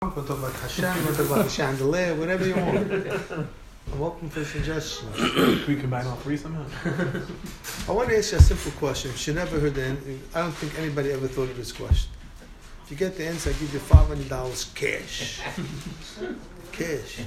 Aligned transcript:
talk 0.00 0.30
about 0.30 0.52
Hashem, 0.54 1.06
to 1.06 1.12
talk 1.14 1.26
about 1.26 1.44
the 1.44 1.50
chandelier, 1.50 2.14
whatever 2.14 2.46
you 2.46 2.56
want. 2.56 2.90
I'm 3.92 4.02
open 4.02 4.30
for 4.30 4.42
suggestions. 4.46 5.14
Can 5.16 5.66
we 5.66 5.76
combine 5.76 6.06
all 6.06 6.16
three 6.16 6.38
somehow? 6.38 6.64
I 7.86 7.92
want 7.92 8.08
to 8.08 8.16
ask 8.16 8.32
you 8.32 8.38
a 8.38 8.40
simple 8.40 8.72
question. 8.78 9.12
She 9.14 9.34
never 9.34 9.60
heard 9.60 9.74
the 9.74 9.84
an- 9.84 10.22
I 10.34 10.40
don't 10.40 10.52
think 10.52 10.78
anybody 10.78 11.12
ever 11.12 11.28
thought 11.28 11.50
of 11.50 11.56
this 11.58 11.72
question. 11.72 12.10
If 12.84 12.92
you 12.92 12.96
get 12.96 13.18
the 13.18 13.26
answer, 13.26 13.50
I 13.50 13.52
give 13.52 13.74
you 13.74 13.78
five 13.78 14.08
hundred 14.08 14.30
dollars 14.30 14.72
cash. 14.74 15.42
cash. 16.72 17.18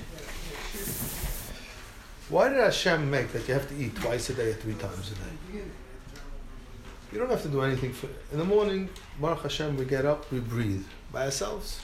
Why 2.30 2.50
did 2.50 2.58
Hashem 2.58 3.08
make 3.08 3.34
that 3.34 3.48
you 3.48 3.54
have 3.54 3.70
to 3.70 3.76
eat 3.76 3.96
twice 3.98 4.32
a 4.32 4.34
day 4.34 4.50
or 4.50 4.56
three 4.56 4.74
times 4.74 5.12
a 5.12 5.16
day? 5.16 5.62
You 7.12 7.20
don't 7.20 7.30
have 7.30 7.44
to 7.44 7.50
do 7.50 7.62
anything 7.62 7.94
for 7.94 8.08
in 8.32 8.40
the 8.40 8.46
morning, 8.46 8.90
Baruch 9.22 9.44
Hashem, 9.44 9.78
we 9.78 9.86
get 9.86 10.08
up, 10.08 10.32
we 10.32 10.40
breathe. 10.40 10.84
By 11.12 11.26
ourselves, 11.26 11.80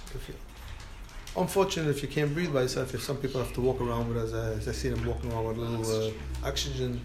Unfortunately, 1.37 1.91
if 1.91 2.01
you 2.01 2.09
can't 2.09 2.33
breathe 2.33 2.53
by 2.53 2.63
yourself, 2.63 2.93
if 2.93 3.03
some 3.03 3.17
people 3.17 3.41
have 3.41 3.53
to 3.53 3.61
walk 3.61 3.79
around 3.79 4.09
with 4.09 4.17
us, 4.17 4.33
uh, 4.33 4.55
as 4.57 4.67
I 4.67 4.71
see 4.71 4.89
them 4.89 5.05
walking 5.05 5.31
around 5.31 5.45
with 5.45 5.57
a 5.57 5.61
little 5.61 6.07
uh, 6.07 6.47
oxygen 6.47 6.99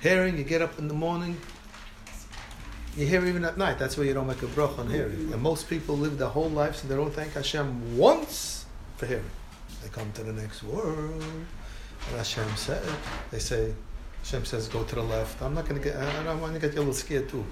hearing, 0.00 0.36
you 0.38 0.44
get 0.44 0.62
up 0.62 0.78
in 0.78 0.88
the 0.88 0.94
morning, 0.94 1.36
you 2.96 3.06
hear 3.06 3.24
even 3.26 3.44
at 3.44 3.58
night. 3.58 3.78
That's 3.78 3.96
why 3.96 4.04
you 4.04 4.14
don't 4.14 4.26
make 4.26 4.42
a 4.42 4.46
brach 4.48 4.78
on 4.78 4.88
hearing. 4.88 5.32
And 5.32 5.42
most 5.42 5.68
people 5.68 5.96
live 5.96 6.16
their 6.18 6.28
whole 6.28 6.50
lives 6.50 6.82
and 6.82 6.90
they 6.90 6.96
don't 6.96 7.12
thank 7.12 7.34
Hashem 7.34 7.98
once 7.98 8.66
for 8.96 9.06
hearing. 9.06 9.30
They 9.82 9.88
come 9.90 10.10
to 10.12 10.22
the 10.22 10.32
next 10.32 10.62
world, 10.62 11.22
and 11.22 12.16
Hashem 12.16 12.48
said, 12.56 12.82
they 13.30 13.38
say, 13.38 13.74
Hashem 14.20 14.46
says, 14.46 14.68
go 14.68 14.82
to 14.84 14.94
the 14.94 15.02
left. 15.02 15.42
I'm 15.42 15.54
not 15.54 15.68
going 15.68 15.80
to 15.80 15.84
get, 15.86 15.96
I 15.96 16.22
don't 16.22 16.40
want 16.40 16.54
to 16.54 16.60
get 16.60 16.72
you 16.72 16.78
a 16.78 16.80
little 16.80 16.94
scared 16.94 17.28
too. 17.28 17.44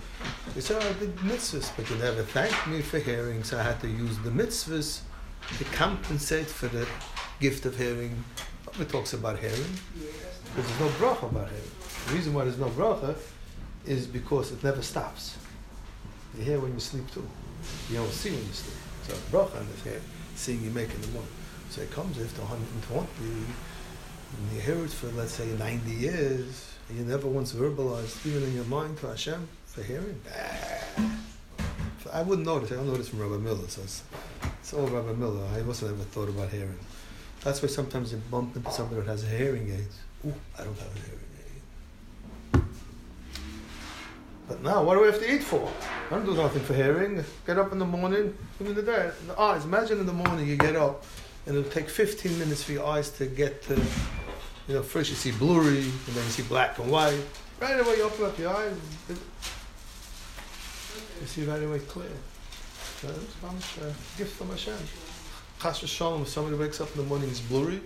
They 0.54 0.62
say, 0.62 0.74
oh, 0.74 0.78
I 0.78 0.92
did 0.94 1.14
mitzvahs, 1.16 1.70
but 1.76 1.90
you 1.90 1.96
never 1.96 2.22
thanked 2.22 2.66
me 2.66 2.80
for 2.80 2.98
hearing, 2.98 3.44
so 3.44 3.58
I 3.58 3.62
had 3.62 3.80
to 3.82 3.88
use 3.88 4.16
the 4.20 4.30
mitzvahs 4.30 5.00
to 5.58 5.64
compensate 5.64 6.46
for 6.46 6.68
the 6.68 6.86
gift 7.40 7.66
of 7.66 7.76
hearing. 7.76 8.22
Nobody 8.66 8.90
talks 8.90 9.12
about 9.12 9.38
hearing, 9.38 9.78
because 9.94 10.66
there's 10.68 10.80
no 10.80 10.88
bracha 10.98 11.30
about 11.30 11.48
hearing. 11.48 11.70
The 12.06 12.14
reason 12.14 12.34
why 12.34 12.44
there's 12.44 12.58
no 12.58 12.68
bracha 12.70 13.16
is 13.86 14.06
because 14.06 14.52
it 14.52 14.62
never 14.64 14.82
stops. 14.82 15.36
You 16.36 16.44
hear 16.44 16.60
when 16.60 16.72
you 16.72 16.80
sleep 16.80 17.10
too. 17.10 17.28
You 17.90 17.96
don't 17.96 18.10
see 18.10 18.30
when 18.30 18.46
you 18.46 18.52
sleep. 18.52 18.76
So 19.02 19.14
bracha 19.30 19.60
is 19.74 19.82
here, 19.82 20.00
seeing 20.36 20.62
you 20.62 20.70
make 20.70 20.92
in 20.94 21.00
the 21.00 21.08
morning. 21.08 21.32
So 21.70 21.82
it 21.82 21.90
comes 21.90 22.18
after 22.20 22.42
120, 22.42 23.06
and 23.26 24.54
you 24.54 24.60
hear 24.60 24.84
it 24.84 24.90
for 24.90 25.08
let's 25.08 25.32
say 25.32 25.46
90 25.46 25.90
years, 25.90 26.72
and 26.88 26.98
you 26.98 27.04
never 27.04 27.28
once 27.28 27.52
verbalized, 27.52 28.26
even 28.26 28.42
in 28.44 28.54
your 28.54 28.64
mind, 28.64 28.98
to 28.98 29.08
Hashem 29.08 29.48
for 29.66 29.82
hearing. 29.82 30.20
Ah. 30.34 31.18
I 32.10 32.22
wouldn't 32.22 32.46
notice. 32.46 32.72
I 32.72 32.76
don't 32.76 32.88
notice 32.88 33.08
from 33.08 33.20
Rabbi 33.20 33.36
Miller. 33.42 33.68
So 33.68 33.82
it's, 33.82 34.02
it's 34.60 34.72
all 34.74 34.86
Rabbi 34.86 35.12
Miller. 35.12 35.44
I 35.54 35.62
also 35.66 35.86
never 35.86 36.02
thought 36.04 36.28
about 36.28 36.50
hearing. 36.50 36.78
That's 37.44 37.60
why 37.62 37.68
sometimes 37.68 38.12
you 38.12 38.18
bump 38.30 38.56
into 38.56 38.70
somebody 38.70 39.00
that 39.02 39.08
has 39.08 39.24
a 39.24 39.28
hearing 39.28 39.70
aid. 39.70 39.88
Ooh, 40.26 40.34
I 40.58 40.64
don't 40.64 40.78
have 40.78 40.96
a 40.96 41.00
hearing 41.00 41.20
aid. 42.54 42.62
But 44.48 44.62
now, 44.62 44.82
what 44.82 44.94
do 44.94 45.00
we 45.00 45.06
have 45.06 45.18
to 45.18 45.32
eat 45.32 45.42
for? 45.42 45.68
I 46.10 46.14
don't 46.14 46.26
do 46.26 46.34
nothing 46.34 46.62
for 46.62 46.74
hearing. 46.74 47.24
Get 47.46 47.58
up 47.58 47.72
in 47.72 47.78
the 47.78 47.86
morning, 47.86 48.36
even 48.60 48.74
the 48.74 48.82
day. 48.82 49.10
The 49.26 49.40
eyes. 49.40 49.64
Imagine 49.64 50.00
in 50.00 50.06
the 50.06 50.12
morning 50.12 50.46
you 50.46 50.56
get 50.56 50.76
up, 50.76 51.04
and 51.46 51.56
it'll 51.56 51.70
take 51.70 51.88
15 51.88 52.38
minutes 52.38 52.62
for 52.62 52.72
your 52.72 52.86
eyes 52.86 53.10
to 53.10 53.26
get 53.26 53.62
to, 53.64 53.74
you 54.68 54.74
know, 54.74 54.82
first 54.82 55.10
you 55.10 55.16
see 55.16 55.32
blurry, 55.32 55.78
and 55.78 56.14
then 56.14 56.24
you 56.24 56.30
see 56.30 56.42
black 56.42 56.78
and 56.78 56.90
white. 56.90 57.18
Right 57.60 57.78
away 57.78 57.96
you 57.96 58.02
open 58.02 58.26
up 58.26 58.38
your 58.38 58.54
eyes, 58.54 58.76
right 61.46 61.62
away 61.62 61.78
clear. 61.80 62.08
So 63.00 63.08
it's 63.08 63.78
a 63.78 63.94
gift 64.18 64.36
from 64.36 64.50
Hashem. 64.50 64.74
Chas 65.60 65.78
Shalom, 65.78 66.22
if 66.22 66.28
somebody 66.28 66.56
wakes 66.56 66.80
up 66.80 66.90
in 66.92 67.02
the 67.02 67.08
morning, 67.08 67.28
it's 67.30 67.40
blurry. 67.40 67.80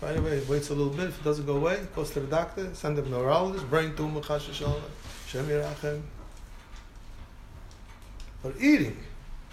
by 0.00 0.08
Right 0.08 0.18
away, 0.18 0.40
waits 0.48 0.70
a 0.70 0.74
little 0.74 0.92
bit. 0.92 1.08
If 1.08 1.20
it 1.20 1.24
doesn't 1.24 1.46
go 1.46 1.56
away, 1.56 1.86
goes 1.94 2.10
to 2.10 2.20
the 2.20 2.26
doctor, 2.26 2.74
send 2.74 2.98
him 2.98 3.06
a 3.06 3.08
neurologist, 3.10 3.68
brain 3.70 3.94
tumor, 3.96 4.20
Chas 4.20 4.42
Shalom, 4.42 4.82
Shem 5.26 5.46
Yerachem. 5.46 6.02
But 8.42 8.54
eating, 8.60 8.96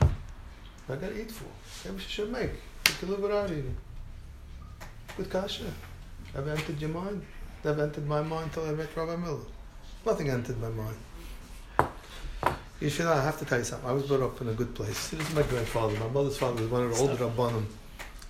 I 0.01 0.95
gotta 0.95 1.19
eat 1.19 1.31
for. 1.31 1.45
Maybe 1.87 2.01
she 2.01 2.09
should 2.09 2.31
make. 2.31 2.51
You 2.87 2.93
can 2.99 3.09
live 3.09 3.21
without 3.21 3.49
eating. 3.49 3.75
Good 5.17 5.29
kasha. 5.29 5.63
Have 6.33 6.47
entered 6.47 6.81
your 6.81 6.89
mind? 6.89 7.23
Never 7.63 7.83
entered 7.83 8.07
my 8.07 8.21
mind 8.21 8.45
until 8.47 8.67
I 8.67 8.71
met 8.71 8.95
Rabbi 8.95 9.15
Miller. 9.15 9.39
Nothing 10.05 10.29
entered 10.29 10.59
my 10.59 10.69
mind. 10.69 10.97
You 12.79 12.89
should 12.89 13.05
know, 13.05 13.13
I 13.13 13.21
have 13.21 13.39
to 13.39 13.45
tell 13.45 13.59
you 13.59 13.63
something. 13.63 13.89
I 13.89 13.93
was 13.93 14.03
brought 14.03 14.21
up 14.21 14.41
in 14.41 14.49
a 14.49 14.53
good 14.53 14.75
place. 14.75 15.09
This 15.09 15.21
is 15.21 15.35
my 15.35 15.43
grandfather. 15.43 15.97
My 15.99 16.09
mother's 16.09 16.37
father 16.37 16.61
was 16.61 16.69
one 16.69 16.83
of 16.83 16.91
the 16.91 17.01
older 17.01 17.15
Rabbanim 17.15 17.65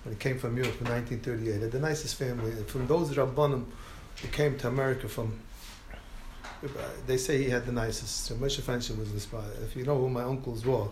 when 0.04 0.14
he 0.14 0.16
came 0.16 0.38
from 0.38 0.56
Europe 0.56 0.80
in 0.80 0.86
1938. 0.88 1.52
They 1.52 1.60
had 1.60 1.72
the 1.72 1.80
nicest 1.80 2.14
family. 2.16 2.52
And 2.52 2.66
from 2.66 2.86
those 2.86 3.10
Rabbanim 3.14 3.64
who 4.22 4.28
came 4.28 4.56
to 4.58 4.68
America 4.68 5.08
from, 5.08 5.40
they 7.06 7.16
say 7.16 7.42
he 7.42 7.50
had 7.50 7.66
the 7.66 7.72
nicest. 7.72 8.26
So 8.26 8.36
Moshe 8.36 8.60
Feinstein 8.60 8.98
was 8.98 9.10
inspired. 9.10 9.56
If 9.64 9.74
you 9.74 9.84
know 9.84 9.98
who 9.98 10.08
my 10.08 10.22
uncles 10.22 10.64
were, 10.64 10.88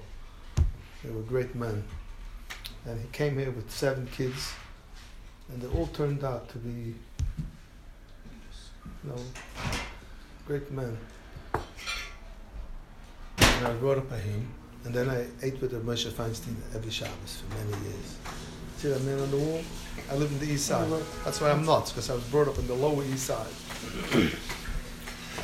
they 1.04 1.10
were 1.10 1.22
great 1.22 1.54
men. 1.54 1.84
And 2.84 3.00
he 3.00 3.06
came 3.12 3.38
here 3.38 3.50
with 3.52 3.70
seven 3.70 4.08
kids, 4.08 4.54
and 5.48 5.62
they 5.62 5.69
all 5.69 5.86
turned 5.88 6.24
out 6.24 6.48
to 6.48 6.58
be, 6.58 6.94
you 9.04 9.04
know, 9.04 9.16
great 10.46 10.69
men. 10.72 10.98
And 13.62 13.71
I 13.71 13.75
brought 13.77 13.99
up 13.99 14.11
by 14.11 14.19
him, 14.19 14.49
and 14.84 14.93
then 14.93 15.09
I 15.09 15.25
ate 15.41 15.61
with 15.61 15.71
Moshe 15.87 16.11
Feinstein 16.11 16.56
every 16.75 16.91
Shabbos 16.91 17.43
for 17.47 17.59
many 17.59 17.81
years. 17.84 18.19
See 18.78 18.89
that 18.89 19.00
man 19.05 19.21
on 19.21 19.31
the 19.31 19.37
wall? 19.37 19.62
I 20.11 20.17
live 20.17 20.33
in 20.33 20.41
the 20.41 20.53
east 20.53 20.67
side. 20.67 20.91
That's 21.25 21.41
why 21.41 21.53
I'm 21.53 21.65
nuts, 21.65 21.93
because 21.93 22.11
I 22.11 22.15
was 22.15 22.25
brought 22.25 22.49
up 22.49 22.59
in 22.59 22.67
the 22.67 22.75
lower 22.75 23.05
east 23.05 23.27
side. 23.27 23.47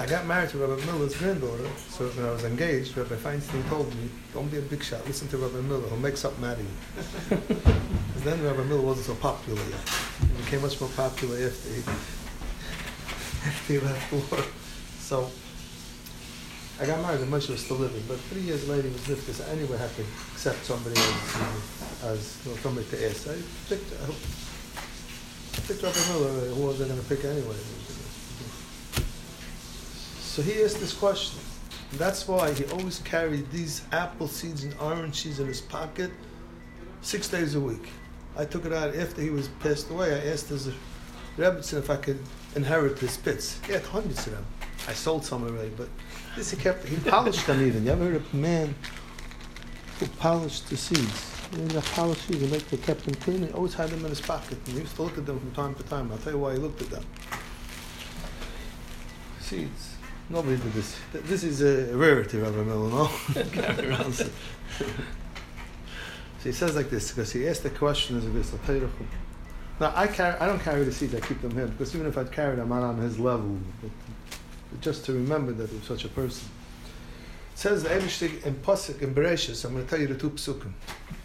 I 0.01 0.06
got 0.06 0.27
married 0.27 0.51
to 0.51 0.59
Rabbi 0.59 0.84
Miller's 0.84 1.17
granddaughter, 1.17 1.69
so 1.91 2.09
when 2.09 2.27
I 2.27 2.33
was 2.33 2.43
engaged, 2.43 2.97
Rabbi 2.97 3.15
Feinstein 3.15 3.69
told 3.69 3.95
me, 3.95 4.11
don't 4.35 4.50
be 4.50 4.59
a 4.59 4.62
big 4.62 4.83
shot, 4.83 5.06
listen 5.06 5.29
to 5.29 5.39
Rabbi 5.39 5.61
Miller, 5.61 5.87
he'll 5.87 5.97
make 5.99 6.17
something 6.17 6.45
out 6.49 6.59
of 6.59 6.65
you. 6.65 7.37
Because 7.47 8.25
then 8.25 8.43
Rabbi 8.43 8.65
Miller 8.65 8.81
wasn't 8.81 9.06
so 9.06 9.15
popular 9.15 9.62
yet. 9.71 9.89
He 10.19 10.43
became 10.43 10.62
much 10.62 10.81
more 10.81 10.91
popular 10.91 11.37
after 11.37 11.69
he, 11.69 11.83
after 13.47 13.73
he 13.75 13.79
left 13.79 14.12
war. 14.12 14.45
So, 14.99 15.31
I 16.81 16.87
got 16.87 17.03
married 17.03 17.21
and 17.21 17.33
Moshe 17.33 17.50
was 17.50 17.65
still 17.65 17.77
living, 17.77 18.03
but 18.06 18.19
three 18.31 18.43
years 18.43 18.69
later 18.69 18.87
he 18.87 18.94
was 18.94 19.09
living 19.09 19.25
because 19.25 19.41
I 19.41 19.50
had 19.50 19.97
to 19.97 20.03
accept 20.33 20.65
somebody 20.65 20.94
as, 20.97 22.05
as 22.05 22.39
you 22.44 22.53
know, 22.53 22.56
somebody 22.59 22.87
to 22.87 23.11
ask. 23.11 23.27
I 23.27 23.34
picked, 23.69 23.93
I 23.93 25.61
picked 25.67 25.83
Rabbi 25.83 25.99
Miller, 26.12 26.31
uh, 26.31 26.55
who 26.55 26.67
was 26.67 26.81
I 26.81 26.87
going 26.87 27.00
to 27.00 27.06
pick 27.09 27.25
anyway? 27.25 27.56
So 30.21 30.41
he 30.41 30.62
asked 30.62 30.78
this 30.78 30.93
question. 30.93 31.41
And 31.91 31.99
that's 31.99 32.28
why 32.28 32.53
he 32.53 32.65
always 32.67 33.00
carried 33.00 33.50
these 33.50 33.83
apple 33.91 34.28
seeds 34.28 34.62
and 34.62 34.75
orange 34.81 35.22
seeds 35.22 35.41
in 35.41 35.49
his 35.49 35.61
pocket 35.61 36.12
six 37.00 37.28
days 37.28 37.56
a 37.56 37.61
week. 37.61 37.88
I 38.37 38.44
took 38.44 38.65
it 38.67 38.72
out 38.72 38.94
after 38.94 39.21
he 39.21 39.31
was 39.31 39.49
passed 39.61 39.91
away. 39.91 40.15
I 40.15 40.31
asked 40.31 40.49
his 40.49 40.69
Rebbetzin 41.37 41.78
if 41.78 41.91
I 41.91 41.97
could 41.97 42.21
inherit 42.55 42.99
his 43.00 43.17
pits. 43.17 43.59
He 43.67 43.72
had 43.72 43.83
hundreds 43.83 44.27
of 44.28 44.34
them. 44.34 44.47
I 44.87 44.93
sold 44.93 45.25
some 45.25 45.43
already, 45.44 45.71
but 45.77 45.88
this 46.38 46.50
he 46.53 46.56
kept, 46.56 46.87
he 46.87 46.97
polished 46.97 47.47
them 47.47 47.60
even. 47.66 47.84
You 47.84 47.91
ever 47.91 48.04
heard 48.04 48.16
of 48.16 48.32
a 48.32 48.37
man 48.37 48.75
who 49.99 50.06
polished 50.06 50.71
the 50.71 50.76
seeds? 50.76 51.34
You 51.53 51.65
know, 51.65 51.81
polished 51.81 52.26
seeds, 52.26 52.43
and 52.43 52.53
make, 52.53 52.69
they 52.69 52.76
kept 52.76 53.04
them 53.04 53.15
clean. 53.16 53.47
He 53.47 53.53
always 53.53 53.75
had 53.75 53.91
them 53.91 54.04
in 54.04 54.10
his 54.10 54.21
pocket, 54.21 54.59
and 54.66 54.75
he 54.75 54.81
used 54.81 54.94
to 54.97 55.03
look 55.03 55.19
at 55.19 55.26
them 55.26 55.41
from 55.41 55.50
time 55.53 55.75
to 55.75 55.82
time. 55.82 56.10
I'll 56.12 56.19
tell 56.19 56.32
you 56.32 56.38
why 56.38 56.53
he 56.53 56.59
looked 56.59 56.81
at 56.81 56.91
them. 56.91 57.04
Seeds. 59.41 59.97
Nobody 60.31 60.56
did 60.56 60.72
this. 60.72 60.97
This 61.12 61.43
is 61.43 61.62
a 61.62 61.97
rarity, 61.97 62.38
Rabbi 62.38 62.62
Miller, 62.62 62.91
no? 62.91 63.10
So 66.38 66.44
he 66.44 66.53
says 66.53 66.76
like 66.76 66.88
this, 66.88 67.10
because 67.10 67.32
he 67.32 67.49
asked 67.49 67.65
the 67.65 67.70
question 67.70 68.16
as 68.16 68.25
a 68.25 68.28
this, 68.28 68.53
now 69.81 69.93
I 69.96 70.06
carry, 70.06 70.38
I 70.38 70.46
don't 70.46 70.61
carry 70.61 70.85
the 70.85 70.93
seeds, 70.93 71.12
I 71.12 71.19
keep 71.19 71.43
them 71.43 71.50
here, 71.50 71.67
because 71.67 71.93
even 71.96 72.06
if 72.06 72.17
I'd 72.17 72.31
carry 72.31 72.55
them, 72.55 72.73
I'm 72.73 72.81
not 72.81 72.90
on 72.90 72.99
his 72.99 73.19
level. 73.19 73.58
But, 73.82 73.90
but 74.70 74.81
just 74.81 75.05
to 75.06 75.12
remember 75.12 75.53
that 75.53 75.70
he 75.70 75.76
was 75.76 75.87
such 75.87 76.05
a 76.05 76.09
person. 76.09 76.49
It 77.53 77.59
says 77.59 77.82
the 77.82 77.88
Eibishtig 77.88 78.44
in 78.44 78.55
Pasuk, 78.56 79.03
in 79.03 79.15
Bereshis, 79.15 79.65
I'm 79.65 79.73
going 79.73 79.85
to 79.85 79.91
tell 79.91 80.00
you 80.00 80.06
the 80.06 80.15
two 80.15 80.31
psukim. 80.31 80.73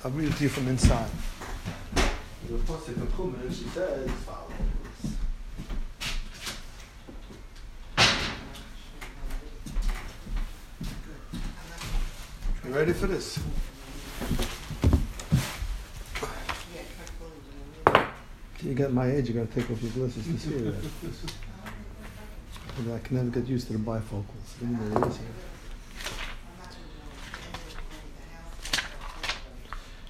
I'll 0.04 0.12
read 0.12 0.30
it 0.30 0.36
to 0.38 0.44
you 0.44 0.50
from 0.50 0.68
inside. 0.68 1.10
The 1.96 2.54
Pasuk 2.58 2.88
in 2.90 3.08
Chumash, 3.08 3.64
he 3.64 3.70
says. 3.70 4.10
You 12.66 12.74
ready 12.74 12.94
for 12.94 13.08
this? 13.08 13.40
You 18.64 18.74
got 18.74 18.94
my 18.94 19.12
age, 19.12 19.28
you 19.28 19.36
got 19.36 19.52
to 19.52 19.60
take 19.60 19.70
off 19.70 19.82
your 19.84 19.92
glasses 19.92 20.26
to 20.26 20.40
see 20.40 20.58
that. 20.60 21.34
I 22.76 23.00
can 23.00 23.18
never 23.18 23.30
get 23.30 23.48
used 23.48 23.68
to 23.68 23.74
the 23.74 23.80
bifocals. 23.80 25.20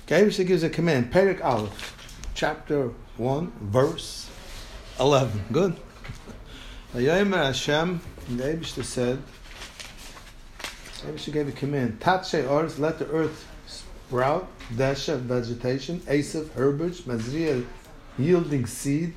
Gabriel 0.06 0.48
gives 0.48 0.64
a 0.64 0.70
command, 0.70 1.12
Perik 1.12 1.44
Aleph, 1.44 2.30
chapter 2.34 2.92
1, 3.18 3.52
verse 3.62 4.30
11. 5.00 5.44
Good. 5.52 5.76
Vayomer 6.94 7.46
Hashem, 7.46 8.00
the 8.30 8.44
Abishta 8.44 8.84
said, 8.84 9.22
Abishta 11.02 11.34
gave 11.34 11.50
a 11.50 11.52
command, 11.52 12.00
Tatshe 12.00 12.50
Ars, 12.50 12.80
let 12.80 12.98
the 12.98 13.08
earth 13.08 13.46
sprout, 13.68 14.48
Desha, 14.74 15.18
vegetation, 15.18 16.00
Asav, 16.02 16.50
herbage, 16.52 17.02
Mazriya, 17.02 17.66
yielding 18.18 18.66
seed, 18.66 19.14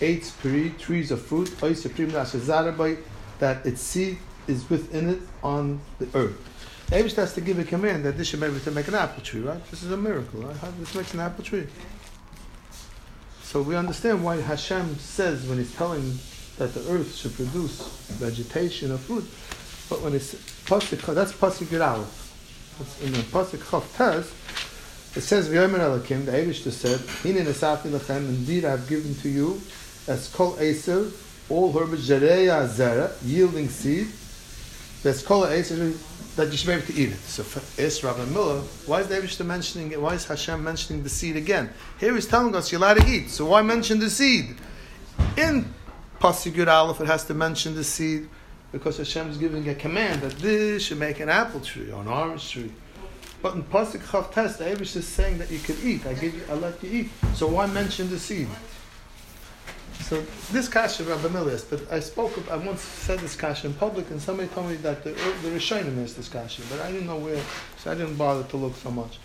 eight 0.00 0.32
peri, 0.42 0.70
trees 0.78 1.10
of 1.10 1.22
fruit, 1.22 1.56
that 1.60 3.66
its 3.66 3.80
seed 3.80 4.18
is 4.46 4.68
within 4.68 5.10
it 5.10 5.20
on 5.42 5.80
the 5.98 6.08
earth. 6.14 6.36
Abish 6.90 7.14
has 7.14 7.34
to 7.34 7.40
give 7.40 7.58
a 7.58 7.64
command 7.64 8.04
that 8.04 8.18
this 8.18 8.28
should 8.28 8.40
be 8.40 8.46
able 8.46 8.58
to 8.58 8.70
make 8.72 8.88
an 8.88 8.94
apple 8.94 9.22
tree, 9.22 9.40
right? 9.40 9.64
This 9.70 9.84
is 9.84 9.92
a 9.92 9.96
miracle, 9.96 10.42
right? 10.42 10.56
How 10.56 10.70
this 10.78 10.94
makes 10.94 11.14
an 11.14 11.20
apple 11.20 11.44
tree? 11.44 11.66
So 13.42 13.62
we 13.62 13.76
understand 13.76 14.24
why 14.24 14.40
Hashem 14.40 14.96
says 14.96 15.46
when 15.46 15.58
he's 15.58 15.74
telling 15.74 16.18
that 16.58 16.74
the 16.74 16.80
earth 16.90 17.14
should 17.14 17.34
produce 17.34 17.80
vegetation 18.18 18.92
or 18.92 18.98
food. 18.98 19.24
But 19.88 20.02
when 20.02 20.14
it's 20.14 20.34
pasuk, 20.66 21.14
that's 21.14 21.32
pasuk 21.32 21.66
Yud 21.66 23.04
In 23.04 23.12
the 23.12 23.18
pasuk 23.18 23.58
Chav 23.58 23.96
Tez, 23.96 24.32
it 25.16 25.22
says 25.22 25.48
V'yomer 25.48 25.78
Elakim. 25.78 26.26
The 26.26 26.32
Eibushter 26.32 26.70
said, 26.70 27.00
"Hine 27.22 27.44
nesati 27.44 27.90
lechem. 27.90 28.28
Indeed, 28.28 28.64
I 28.64 28.70
have 28.70 28.88
given 28.88 29.14
to 29.16 29.28
you 29.28 29.60
as 30.10 30.28
kol 30.28 30.58
aser, 30.58 31.08
all 31.48 31.72
herbage 31.72 32.00
zera, 32.00 33.12
yielding 33.24 33.68
seed. 33.68 34.08
That's 35.04 35.22
kol 35.22 35.46
aser 35.46 35.92
that 36.36 36.50
you 36.50 36.56
should 36.56 36.66
be 36.66 36.72
able 36.72 36.86
to 36.86 36.94
eat 36.94 37.10
it. 37.10 37.18
So 37.18 37.42
is 37.78 38.02
Rabbi 38.02 38.24
Miller, 38.26 38.60
why 38.86 39.00
is 39.00 39.06
Eibushter 39.06 39.46
mentioning 39.46 39.92
it? 39.92 40.00
Why 40.00 40.14
is 40.14 40.26
Hashem 40.26 40.62
mentioning 40.62 41.02
the 41.04 41.08
seed 41.08 41.36
again? 41.36 41.70
Here 41.98 42.12
he's 42.14 42.26
telling 42.26 42.54
us 42.56 42.72
you're 42.72 42.80
allowed 42.80 42.98
to 42.98 43.06
eat. 43.06 43.30
So 43.30 43.46
why 43.46 43.62
mention 43.62 44.00
the 44.00 44.10
seed? 44.10 44.56
In 45.36 45.72
Pasuk 46.20 46.66
Aleph, 46.66 47.00
it 47.00 47.06
has 47.06 47.24
to 47.26 47.34
mention 47.34 47.74
the 47.74 47.84
seed 47.84 48.28
because 48.72 48.98
Hashem 48.98 49.30
is 49.30 49.36
giving 49.38 49.68
a 49.68 49.74
command 49.74 50.22
that 50.22 50.32
this 50.38 50.84
should 50.86 50.98
make 50.98 51.20
an 51.20 51.28
apple 51.28 51.60
tree 51.60 51.90
or 51.92 52.02
an 52.02 52.08
orange 52.08 52.50
tree. 52.50 52.72
But 53.42 53.54
in 53.54 53.62
Pasuk 53.62 54.00
Chav 54.00 54.32
Tes, 54.32 54.56
the 54.56 54.64
Abish 54.64 54.96
is 54.96 55.06
saying 55.06 55.38
that 55.38 55.50
you 55.50 55.60
could 55.60 55.78
eat. 55.84 56.04
I 56.04 56.14
give 56.14 56.34
you, 56.34 56.42
I 56.50 56.54
let 56.54 56.82
you 56.82 56.90
eat. 56.90 57.10
So 57.34 57.46
why 57.46 57.66
mention 57.66 58.10
the 58.10 58.18
seed? 58.18 58.48
So 60.02 60.22
this 60.50 60.68
kasha 60.68 61.04
Rabbi 61.04 61.28
Milius, 61.28 61.68
but 61.68 61.90
I 61.92 62.00
spoke, 62.00 62.32
I 62.50 62.56
once 62.56 62.80
said 62.80 63.20
this 63.20 63.36
kasha 63.36 63.68
in 63.68 63.74
public, 63.74 64.10
and 64.10 64.20
somebody 64.20 64.48
told 64.48 64.68
me 64.68 64.76
that 64.76 65.04
the 65.04 65.10
the 65.10 65.50
Rishonim 65.50 65.98
is 65.98 66.14
this 66.16 66.28
kasha, 66.28 66.62
but 66.70 66.80
I 66.80 66.90
didn't 66.90 67.06
know 67.06 67.18
where, 67.18 67.40
so 67.78 67.92
I 67.92 67.94
didn't 67.94 68.16
bother 68.16 68.42
to 68.48 68.56
look 68.56 68.74
so 68.76 68.90
much. 68.90 69.18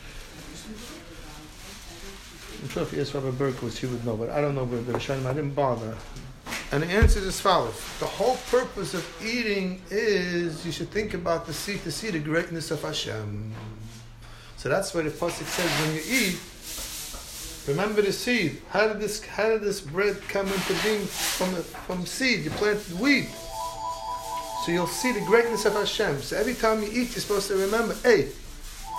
I'm 2.61 2.69
sure 2.69 2.83
if 2.83 2.93
you 2.93 3.01
asked 3.01 3.13
Rabbi 3.13 3.31
Berkowitz, 3.31 3.77
he 3.77 3.87
would 3.87 4.05
know, 4.05 4.15
but 4.15 4.29
I 4.29 4.41
don't 4.41 4.55
know 4.55 4.63
where 4.63 4.81
the 4.81 4.93
Rishonim. 4.93 5.25
I 5.25 5.33
didn't 5.33 5.55
bother. 5.55 5.95
And 6.71 6.83
the 6.83 6.87
answer 6.87 7.19
is 7.19 7.27
as 7.27 7.39
follows. 7.39 7.75
The 7.99 8.05
whole 8.05 8.37
purpose 8.49 8.93
of 8.93 9.05
eating 9.23 9.81
is 9.89 10.65
you 10.65 10.71
should 10.71 10.89
think 10.89 11.13
about 11.13 11.45
the 11.45 11.53
seed 11.53 11.83
to 11.83 11.91
see 11.91 12.09
the 12.09 12.19
greatness 12.19 12.71
of 12.71 12.81
Hashem. 12.81 13.53
So 14.57 14.69
that's 14.69 14.93
why 14.93 15.03
the 15.03 15.09
Pasuk 15.09 15.45
says 15.45 15.69
when 15.85 15.95
you 15.95 16.01
eat, 16.07 16.39
remember 17.67 18.01
the 18.01 18.11
seed. 18.11 18.61
How 18.69 18.87
did 18.87 18.99
this 18.99 19.23
how 19.23 19.49
did 19.49 19.61
this 19.61 19.81
bread 19.81 20.21
come 20.29 20.47
into 20.47 20.73
being 20.83 21.05
from 21.05 21.53
from 21.53 22.05
seed? 22.05 22.43
You 22.43 22.51
planted 22.51 22.99
wheat. 22.99 23.29
So 24.65 24.71
you'll 24.71 24.87
see 24.87 25.11
the 25.11 25.21
greatness 25.21 25.65
of 25.65 25.73
Hashem. 25.73 26.21
So 26.21 26.35
every 26.37 26.55
time 26.55 26.81
you 26.81 26.89
eat, 26.89 27.13
you're 27.13 27.21
supposed 27.21 27.47
to 27.49 27.55
remember, 27.55 27.95
hey, 28.01 28.29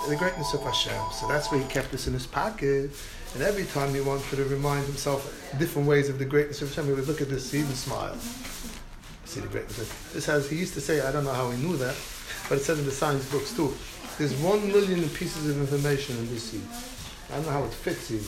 the 0.07 0.15
greatness 0.15 0.53
of 0.53 0.61
Hashem. 0.61 1.01
So 1.11 1.27
that's 1.27 1.51
why 1.51 1.57
he 1.57 1.65
kept 1.65 1.91
this 1.91 2.07
in 2.07 2.13
his 2.13 2.25
pocket. 2.25 2.91
And 3.33 3.43
every 3.43 3.65
time 3.65 3.93
he 3.93 3.99
wanted 3.99 4.29
to 4.37 4.45
remind 4.45 4.85
himself 4.85 5.25
different 5.59 5.85
ways 5.85 6.07
of 6.07 6.19
the 6.19 6.25
greatness 6.25 6.61
of 6.61 6.69
Hashem, 6.69 6.85
he 6.85 6.93
would 6.93 7.07
look 7.07 7.19
at 7.19 7.27
this 7.27 7.49
seed 7.49 7.65
and 7.65 7.75
smile. 7.75 8.15
See 9.25 9.41
the 9.41 9.47
greatness. 9.49 9.91
This 10.13 10.25
has 10.27 10.49
he 10.49 10.55
used 10.55 10.73
to 10.75 10.81
say. 10.81 11.01
I 11.01 11.11
don't 11.11 11.25
know 11.25 11.33
how 11.33 11.51
he 11.51 11.61
knew 11.61 11.75
that, 11.75 11.97
but 12.47 12.59
it 12.59 12.61
says 12.61 12.79
in 12.79 12.85
the 12.85 12.91
science 12.91 13.29
books 13.29 13.53
too. 13.53 13.73
There's 14.17 14.33
one 14.35 14.65
million 14.69 15.01
pieces 15.09 15.49
of 15.49 15.59
information 15.59 16.17
in 16.17 16.29
this 16.29 16.43
seed. 16.43 16.96
I 17.29 17.35
don't 17.35 17.45
know 17.45 17.51
how 17.51 17.63
it 17.63 17.73
fits 17.73 18.11
even, 18.11 18.25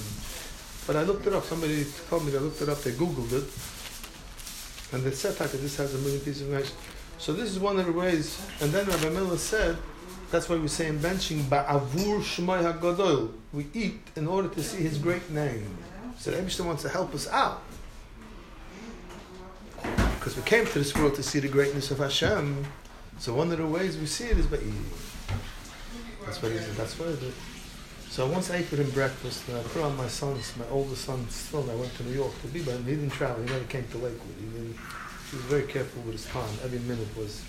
but 0.87 0.95
I 0.95 1.03
looked 1.03 1.25
it 1.27 1.33
up. 1.33 1.43
Somebody 1.45 1.85
told 2.09 2.25
me 2.25 2.31
they 2.31 2.39
looked 2.39 2.61
it 2.61 2.69
up. 2.69 2.81
They 2.81 2.91
googled 2.91 3.31
it, 3.31 4.93
and 4.93 5.03
they 5.03 5.11
said 5.11 5.35
that 5.35 5.51
this 5.51 5.77
has 5.77 5.95
a 5.95 5.97
million 5.99 6.19
pieces 6.19 6.41
of 6.41 6.47
information. 6.49 6.75
So 7.17 7.33
this 7.33 7.49
is 7.49 7.59
one 7.59 7.79
of 7.79 7.85
the 7.85 7.91
ways. 7.91 8.41
And 8.61 8.71
then 8.71 8.87
Rabbi 8.87 9.09
Miller 9.09 9.37
said 9.37 9.77
that's 10.31 10.47
why 10.47 10.57
we 10.57 10.67
say 10.67 10.87
in 10.87 10.99
benching, 10.99 11.41
Ba'avur 11.43 12.21
Shemai 12.21 12.61
HaGadol. 12.73 13.31
We 13.51 13.67
eat 13.73 13.99
in 14.15 14.27
order 14.27 14.47
to 14.47 14.63
see 14.63 14.83
His 14.83 14.99
great 14.99 15.29
name. 15.31 15.77
So 16.19 16.31
the 16.31 16.63
wants 16.63 16.83
to 16.83 16.89
help 16.89 17.15
us 17.15 17.27
out. 17.29 17.63
Because 19.81 20.35
we 20.35 20.43
came 20.43 20.65
to 20.65 20.79
this 20.79 20.93
world 20.95 21.15
to 21.15 21.23
see 21.23 21.39
the 21.39 21.47
greatness 21.47 21.89
of 21.91 21.97
Hashem. 21.97 22.65
So 23.17 23.33
one 23.33 23.51
of 23.51 23.57
the 23.57 23.65
ways 23.65 23.97
we 23.97 24.05
see 24.05 24.25
it 24.25 24.37
is 24.37 24.45
by 24.45 24.57
eating. 24.57 24.85
That's 26.25 26.41
what 26.41 26.51
he 26.51 26.57
said. 26.57 26.75
That's 26.75 26.99
what 26.99 27.09
it 27.09 27.23
is. 27.23 27.33
So 28.09 28.25
once 28.25 28.49
I 28.49 28.57
ate 28.57 28.71
with 28.71 28.79
him 28.79 28.89
breakfast, 28.89 29.47
and 29.47 29.57
I 29.57 29.61
put 29.61 29.83
on 29.83 29.95
my 29.95 30.07
son's, 30.07 30.57
my 30.57 30.65
oldest 30.71 31.05
son's 31.05 31.29
tefillin. 31.29 31.69
I 31.69 31.75
went 31.75 31.93
to 31.97 32.03
New 32.03 32.15
York 32.15 32.33
to 32.41 32.47
be 32.47 32.63
by 32.63 32.71
him. 32.71 32.83
He 32.83 32.95
didn't 32.95 33.11
travel. 33.11 33.43
He 33.43 33.49
never 33.49 33.65
came 33.65 33.87
to 33.87 33.97
Lakewood. 33.99 34.35
He, 34.39 34.47
didn't, 34.47 34.75
he 35.29 35.35
was 35.37 35.45
very 35.45 35.67
careful 35.67 36.01
with 36.01 36.13
his 36.13 36.25
time. 36.25 36.49
Every 36.63 36.79
minute 36.79 37.07
was 37.15 37.43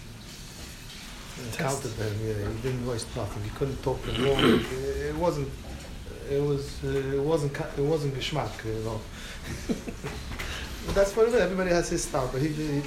counted 1.57 1.93
them. 1.93 2.15
Yeah, 2.23 2.47
he 2.47 2.61
didn't 2.61 2.87
waste 2.87 3.09
nothing. 3.17 3.43
He 3.43 3.51
couldn't 3.51 3.83
talk 3.83 4.03
them 4.03 4.23
long. 4.23 4.61
It, 4.61 5.07
it 5.09 5.17
wasn't. 5.17 5.49
It 6.31 6.43
was. 6.43 6.85
Uh, 6.85 6.89
it 6.89 7.23
wasn't. 7.23 7.59
It 7.79 7.83
wasn't 7.83 8.15
geschmack. 8.15 8.63
You 8.63 8.85
know. 8.85 9.01
but 9.67 10.95
that's 10.95 11.17
what 11.17 11.29
it 11.29 11.35
is. 11.35 11.41
Everybody 11.41 11.71
has 11.71 11.89
his 11.89 12.05
style. 12.05 12.29
But 12.31 12.43
he, 12.43 12.49
he, 12.49 12.81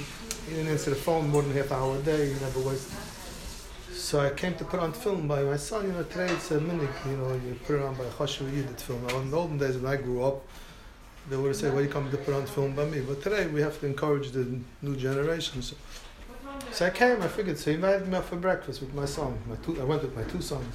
he 0.46 0.54
didn't 0.54 0.68
answer 0.68 0.90
the 0.90 0.96
phone 0.96 1.28
more 1.28 1.42
than 1.42 1.52
half 1.52 1.72
hour 1.72 1.96
a 1.96 2.02
day. 2.02 2.32
He 2.32 2.40
never 2.40 2.60
wasted. 2.60 2.96
So 4.04 4.20
I 4.20 4.28
came 4.28 4.54
to 4.56 4.64
put 4.66 4.80
on 4.80 4.92
tefillin 4.92 5.26
by 5.26 5.42
my 5.44 5.56
son. 5.56 5.86
You 5.86 5.92
know, 5.92 6.02
today 6.02 6.30
it's 6.30 6.50
a 6.50 6.60
minute. 6.60 6.90
You 7.06 7.16
know, 7.16 7.32
you 7.32 7.58
put 7.64 7.76
it 7.76 7.82
on 7.82 7.94
by 7.94 8.04
Choshev 8.04 8.50
Yidit 8.50 8.74
tefillin. 8.74 9.22
In 9.22 9.30
the 9.30 9.36
olden 9.38 9.56
days 9.56 9.78
when 9.78 9.90
I 9.90 9.96
grew 9.96 10.22
up, 10.22 10.46
they 11.30 11.38
would 11.38 11.56
say, 11.56 11.70
"Why 11.70 11.78
are 11.78 11.82
you 11.84 11.88
come 11.88 12.10
to 12.10 12.18
put 12.18 12.34
on 12.34 12.44
film 12.44 12.74
by 12.74 12.84
me?" 12.84 13.00
But 13.00 13.22
today 13.22 13.46
we 13.46 13.62
have 13.62 13.80
to 13.80 13.86
encourage 13.86 14.32
the 14.32 14.58
new 14.82 14.94
generation. 14.94 15.62
So 15.62 15.74
so 16.70 16.84
I 16.84 16.90
came, 16.90 17.22
I 17.22 17.28
figured, 17.28 17.56
so 17.56 17.70
he 17.70 17.76
invited 17.76 18.06
me 18.06 18.16
out 18.18 18.26
for 18.26 18.36
breakfast 18.36 18.82
with 18.82 18.92
my 18.92 19.06
son. 19.06 19.38
My 19.48 19.56
two, 19.64 19.80
I 19.80 19.84
went 19.84 20.02
with 20.02 20.14
my 20.14 20.24
two 20.24 20.42
sons. 20.42 20.74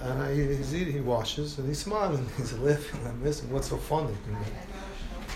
And 0.00 0.22
I, 0.22 0.34
he's 0.34 0.72
eating, 0.72 0.92
he 0.92 1.00
washes, 1.00 1.58
and 1.58 1.66
he's 1.66 1.80
smiling, 1.80 2.24
he's 2.36 2.52
laughing, 2.52 3.00
I'm 3.04 3.20
missing, 3.20 3.50
what's 3.50 3.68
so 3.68 3.78
funny? 3.78 4.14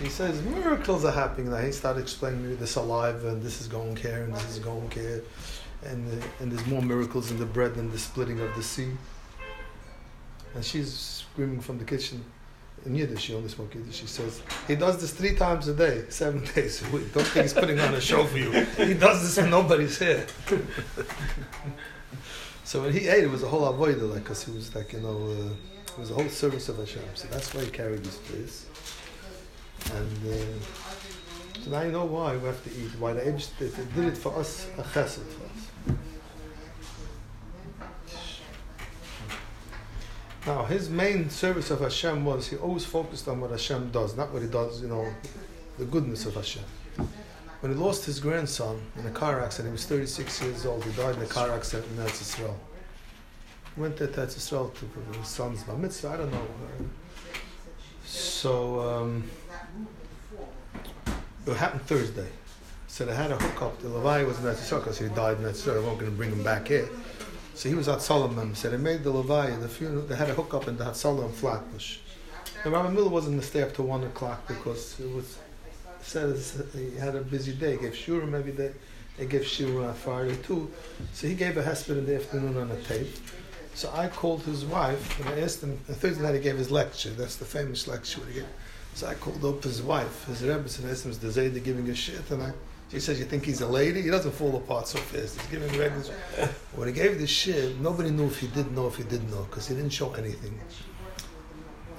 He 0.01 0.07
says, 0.07 0.41
miracles 0.41 1.03
are 1.03 1.11
happening. 1.11 1.51
And 1.51 1.65
he 1.65 1.73
started 1.73 2.01
explaining 2.01 2.43
to 2.43 2.49
me 2.49 2.55
the 2.55 2.65
saliva, 2.65 3.27
and 3.27 3.43
this 3.43 3.59
is 3.59 3.67
going 3.67 3.97
here, 3.97 4.23
and 4.23 4.33
this 4.33 4.49
is 4.51 4.59
going 4.59 4.89
here. 4.91 5.21
And, 5.85 6.23
and 6.39 6.51
there's 6.51 6.65
more 6.67 6.81
miracles 6.81 7.31
in 7.31 7.37
the 7.37 7.45
bread 7.45 7.75
than 7.75 7.91
the 7.91 7.99
splitting 7.99 8.39
of 8.39 8.55
the 8.55 8.63
sea. 8.63 8.91
And 10.55 10.63
she's 10.63 10.93
screaming 10.93 11.59
from 11.59 11.77
the 11.77 11.85
kitchen, 11.85 12.23
in 12.85 12.95
Yiddish, 12.95 13.21
she 13.21 13.33
only 13.33 13.49
spoke 13.49 13.73
Yiddish. 13.73 13.95
She 13.95 14.07
says, 14.07 14.41
he 14.67 14.75
does 14.75 14.99
this 14.99 15.11
three 15.11 15.35
times 15.35 15.67
a 15.67 15.73
day, 15.73 16.03
seven 16.09 16.43
days 16.55 16.83
a 16.83 16.89
week. 16.89 17.13
Don't 17.13 17.23
think 17.23 17.43
he's 17.43 17.53
putting 17.53 17.79
on 17.79 17.93
a 17.93 18.01
show 18.01 18.25
for 18.25 18.37
you. 18.37 18.51
He 18.51 18.93
does 18.93 19.21
this 19.21 19.37
when 19.37 19.49
nobody's 19.49 19.97
here. 19.97 20.25
so 22.63 22.81
when 22.81 22.93
he 22.93 23.07
ate, 23.07 23.23
it 23.23 23.29
was 23.29 23.43
a 23.43 23.47
whole 23.47 23.71
avoider, 23.71 24.09
like, 24.09 24.23
because 24.23 24.43
he 24.43 24.51
was 24.51 24.75
like, 24.75 24.93
you 24.93 24.99
know, 24.99 25.17
uh, 25.17 25.53
it 25.93 25.99
was 25.99 26.11
a 26.11 26.13
whole 26.13 26.29
service 26.29 26.69
of 26.69 26.77
Hashem. 26.77 27.03
So 27.13 27.27
that's 27.29 27.53
why 27.53 27.63
he 27.63 27.69
carried 27.69 28.03
this 28.03 28.17
place. 28.17 28.65
And 29.93 30.33
uh, 30.33 31.61
so 31.63 31.71
now 31.71 31.81
you 31.83 31.91
know 31.91 32.05
why 32.05 32.35
we 32.35 32.45
have 32.45 32.63
to 32.63 32.69
eat. 32.69 32.91
Why 32.99 33.13
the 33.13 33.21
Absh 33.21 33.47
did 33.59 33.73
it 33.97 34.17
for 34.17 34.37
us, 34.37 34.67
a 34.77 34.83
chesed. 34.83 35.19
Now, 40.45 40.65
his 40.65 40.89
main 40.89 41.29
service 41.29 41.71
of 41.71 41.79
Hashem 41.79 42.25
was 42.25 42.49
he 42.49 42.57
always 42.57 42.83
focused 42.83 43.29
on 43.29 43.39
what 43.39 43.51
Hashem 43.51 43.91
does, 43.91 44.17
not 44.17 44.33
what 44.33 44.41
he 44.41 44.49
does, 44.49 44.81
you 44.81 44.89
know, 44.89 45.07
the 45.77 45.85
goodness 45.85 46.25
of 46.25 46.35
Hashem. 46.35 46.63
When 47.61 47.71
he 47.71 47.77
lost 47.77 48.03
his 48.03 48.19
grandson 48.19 48.81
in 48.97 49.05
a 49.07 49.11
car 49.11 49.41
accident, 49.41 49.69
he 49.69 49.71
was 49.71 49.85
36 49.85 50.41
years 50.41 50.65
old. 50.65 50.83
He 50.83 50.91
died 50.91 51.15
in 51.15 51.21
a 51.21 51.27
car 51.27 51.49
accident 51.51 51.89
in 51.91 52.03
Eretz 52.03 52.21
Yisrael. 52.21 52.55
He 53.73 53.81
went 53.81 53.95
to 53.97 54.07
Eretz 54.07 54.35
Yisrael 54.35 54.73
to 54.73 55.17
his 55.17 55.27
son's 55.29 55.63
bar 55.63 55.77
mitzvah, 55.77 56.09
I 56.09 56.17
don't 56.17 56.31
know. 56.31 56.47
So, 58.03 58.81
um, 58.81 59.23
it 61.47 61.55
happened 61.55 61.83
Thursday. 61.83 62.27
So 62.93 63.05
they 63.05 63.15
had 63.15 63.31
a 63.31 63.37
hookup. 63.37 63.81
The 63.81 63.89
Levi 63.89 64.21
was 64.21 64.37
in 64.37 64.45
Yisrael 64.45 64.77
because 64.77 64.99
he 64.99 65.07
died 65.07 65.37
in 65.37 65.45
Yisrael. 65.45 65.73
They 65.73 65.79
weren't 65.79 65.97
going 65.97 66.11
to 66.11 66.15
bring 66.15 66.31
him 66.31 66.43
back 66.43 66.67
here. 66.67 66.87
So 67.55 67.67
he 67.67 67.73
was 67.73 67.87
at 67.89 68.03
Solomon. 68.03 68.53
So 68.53 68.69
they 68.69 68.77
made 68.77 69.03
the 69.03 69.09
Levi, 69.09 69.49
the 69.55 69.67
funeral, 69.67 70.03
they 70.03 70.15
had 70.15 70.29
a 70.29 70.35
hookup 70.35 70.67
in 70.67 70.77
the 70.77 70.83
Hatzalah 70.83 71.25
in 71.25 71.31
Flatbush. 71.31 71.97
And 72.63 72.71
Rabbi 72.71 72.89
Miller 72.89 73.09
wasn't 73.09 73.31
going 73.31 73.41
to 73.41 73.47
stay 73.47 73.63
up 73.63 73.73
to 73.77 73.81
1 73.81 74.03
o'clock 74.03 74.47
because 74.47 74.99
it 74.99 75.11
was 75.11 75.39
said 76.03 76.37
he 76.73 76.95
had 76.95 77.15
a 77.15 77.21
busy 77.21 77.53
day. 77.53 77.71
He 77.71 77.77
gave 77.79 77.93
Shurim 77.93 78.35
every 78.35 78.51
day. 78.51 78.73
They 79.17 79.25
gave 79.25 79.41
Shurim 79.41 79.89
on 79.89 79.95
Friday 79.95 80.35
too. 80.43 80.69
So 81.13 81.25
he 81.25 81.33
gave 81.33 81.57
a 81.57 81.63
hesped 81.63 81.89
in 81.89 82.05
the 82.05 82.17
afternoon 82.17 82.57
on 82.57 82.69
a 82.69 82.79
tape. 82.81 83.09
So 83.73 83.91
I 83.91 84.07
called 84.07 84.43
his 84.43 84.65
wife 84.65 85.19
and 85.19 85.29
I 85.29 85.41
asked 85.41 85.63
him. 85.63 85.79
On 85.89 85.95
Thursday 85.95 86.21
night 86.21 86.35
he 86.35 86.41
gave 86.41 86.59
his 86.59 86.69
lecture. 86.69 87.09
That's 87.09 87.37
the 87.37 87.45
famous 87.45 87.87
lecture. 87.87 88.21
So 88.93 89.07
I 89.07 89.15
called 89.15 89.43
up 89.43 89.63
his 89.63 89.81
wife, 89.81 90.25
his 90.25 90.43
rebbe, 90.43 90.57
and 90.57 90.91
asked 90.91 91.05
him, 91.05 91.09
"Is 91.09 91.17
the 91.17 91.29
Zayda 91.29 91.63
giving 91.63 91.89
a 91.89 91.93
shiur?" 91.93 92.29
And 92.29 92.43
I, 92.43 92.53
she 92.93 92.99
says, 92.99 93.19
"You 93.19 93.25
think 93.25 93.43
he's 93.43 93.61
a 93.61 93.67
lady? 93.67 94.03
He 94.03 94.09
doesn't 94.09 94.33
fall 94.33 94.55
apart 94.55 94.87
so 94.87 94.99
fast. 94.99 95.41
He's 95.41 95.49
giving 95.49 95.79
regular." 95.79 96.13
when 96.75 96.87
he 96.87 96.93
gave 96.93 97.17
the 97.17 97.25
shiur, 97.25 97.75
nobody 97.79 98.11
knew 98.11 98.27
if 98.27 98.39
he 98.39 98.47
did 98.47 98.71
know 98.71 98.87
if 98.87 98.97
he 98.97 99.03
didn't 99.03 99.31
know 99.31 99.45
because 99.49 99.67
he 99.67 99.73
didn't 99.73 99.89
show 99.91 100.13
anything. 100.13 100.59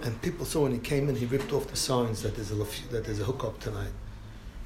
And 0.02 0.20
people 0.22 0.46
saw 0.46 0.62
when 0.62 0.72
he 0.72 0.78
came 0.78 1.08
in, 1.08 1.16
he 1.16 1.26
ripped 1.26 1.52
off 1.52 1.66
the 1.66 1.76
signs 1.76 2.22
that 2.22 2.36
there's 2.36 2.52
a 2.52 2.54
that 2.92 3.04
there's 3.04 3.20
a 3.20 3.24
hookup 3.24 3.58
tonight. 3.58 3.92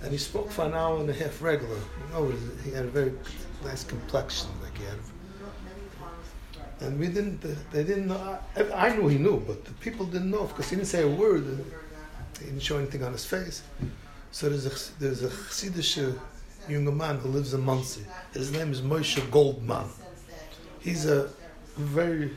And 0.03 0.13
he 0.13 0.19
spoke 0.19 0.51
for 0.51 0.67
an 0.67 0.75
hour 0.75 1.01
and 1.01 1.09
a 1.09 1.15
half 1.15 1.43
regular. 1.43 1.77
You 1.77 2.13
know, 2.13 2.33
he 2.65 2.71
had 2.73 2.85
a 2.85 2.89
very 2.89 3.13
nice 3.65 3.85
complexion, 3.85 4.51
like 4.63 4.77
he 4.77 4.85
had. 4.85 4.99
And 6.81 7.01
we 7.01 7.09
didn't, 7.09 7.41
they 7.73 7.83
didn't 7.83 8.07
know, 8.07 8.39
I 8.75 8.95
knew 8.95 9.09
he 9.09 9.19
knew, 9.19 9.43
but 9.45 9.65
the 9.65 9.73
people 9.73 10.07
didn't 10.07 10.31
know 10.31 10.45
because 10.45 10.71
he 10.71 10.77
didn't 10.77 10.89
say 10.89 11.03
a 11.03 11.09
word. 11.09 11.45
He 12.39 12.45
didn't 12.45 12.63
show 12.63 12.79
anything 12.79 13.03
on 13.03 13.11
his 13.11 13.25
face. 13.25 13.63
So 14.31 14.49
there's 14.49 14.67
a, 14.67 15.01
there's 15.01 15.23
a 15.23 15.29
Chassidish 15.29 16.19
young 16.69 16.97
man 16.97 17.19
who 17.19 17.29
lives 17.29 17.55
in 17.55 17.63
Monsey. 17.63 18.05
His 18.33 18.53
name 18.53 18.73
is 18.73 18.83
Moshe 18.83 19.19
Goldman. 19.31 19.89
He's 20.81 21.07
a 21.07 21.31
very 21.77 22.31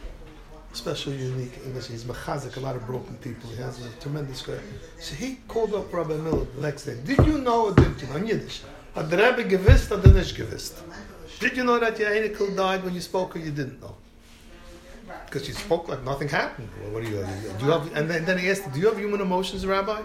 special, 0.74 1.14
unique 1.14 1.60
English. 1.66 1.88
He's 1.88 2.06
mechazik, 2.06 2.56
a 2.56 2.60
lot 2.60 2.76
of 2.76 2.86
broken 2.86 3.16
people. 3.18 3.50
He 3.50 3.62
has 3.62 3.86
a 3.86 3.90
tremendous 4.00 4.42
career. 4.42 4.64
So 5.00 5.16
he 5.16 5.40
called 5.48 5.74
up 5.74 5.94
Rabbi 5.94 6.16
Miller 6.16 6.46
the 6.56 6.62
next 6.62 6.86
day. 6.86 6.98
Did 7.04 7.26
you 7.26 7.40
know 7.40 7.68
or 7.68 7.74
didn't 7.74 8.02
you 8.02 8.08
know? 8.08 8.16
In 8.16 8.28
Yiddish. 8.28 8.62
The 8.96 9.18
Rebbe 9.18 9.44
or 9.44 10.14
nicht 10.14 10.36
gewusst? 10.36 10.82
Did 11.40 11.58
you 11.58 11.64
know 11.64 11.80
that 11.80 11.98
your 11.98 12.10
Einikel 12.10 12.56
died 12.56 12.84
when 12.84 12.94
you 12.94 13.02
spoke 13.02 13.36
or 13.36 13.40
you 13.40 13.52
didn't 13.52 13.82
know? 13.82 13.96
Because 15.26 15.48
you 15.48 15.54
spoke 15.54 15.88
like 15.88 16.04
nothing 16.04 16.30
happened. 16.30 16.70
What 16.92 17.04
do 17.04 17.10
you, 17.10 17.26
do 17.60 17.66
you 17.66 17.72
have? 17.72 17.96
And 17.96 18.10
then, 18.10 18.26
then 18.26 18.38
he 18.38 18.50
asked, 18.50 18.72
"Do 18.74 18.80
you 18.80 18.88
have 18.88 18.98
human 18.98 19.22
emotions, 19.22 19.66
Rabbi? 19.66 20.02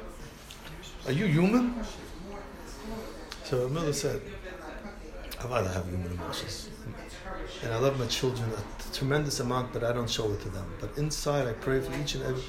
Are 1.06 1.12
you 1.12 1.26
human?" 1.26 1.74
So 3.44 3.68
Miller 3.68 3.92
said, 3.92 4.20
"I 5.40 5.46
rather 5.46 5.68
have 5.68 5.86
human 5.88 6.12
emotions, 6.12 6.68
and 7.62 7.72
I 7.72 7.78
love 7.78 7.98
my 7.98 8.06
children 8.06 8.50
a 8.50 8.94
tremendous 8.94 9.40
amount, 9.40 9.72
but 9.72 9.84
I 9.84 9.92
don't 9.92 10.10
show 10.10 10.30
it 10.32 10.40
to 10.42 10.48
them. 10.48 10.66
But 10.80 10.96
inside, 10.98 11.46
I 11.46 11.52
pray 11.52 11.80
for 11.80 11.92
each 12.00 12.14
and 12.16 12.24
every." 12.24 12.42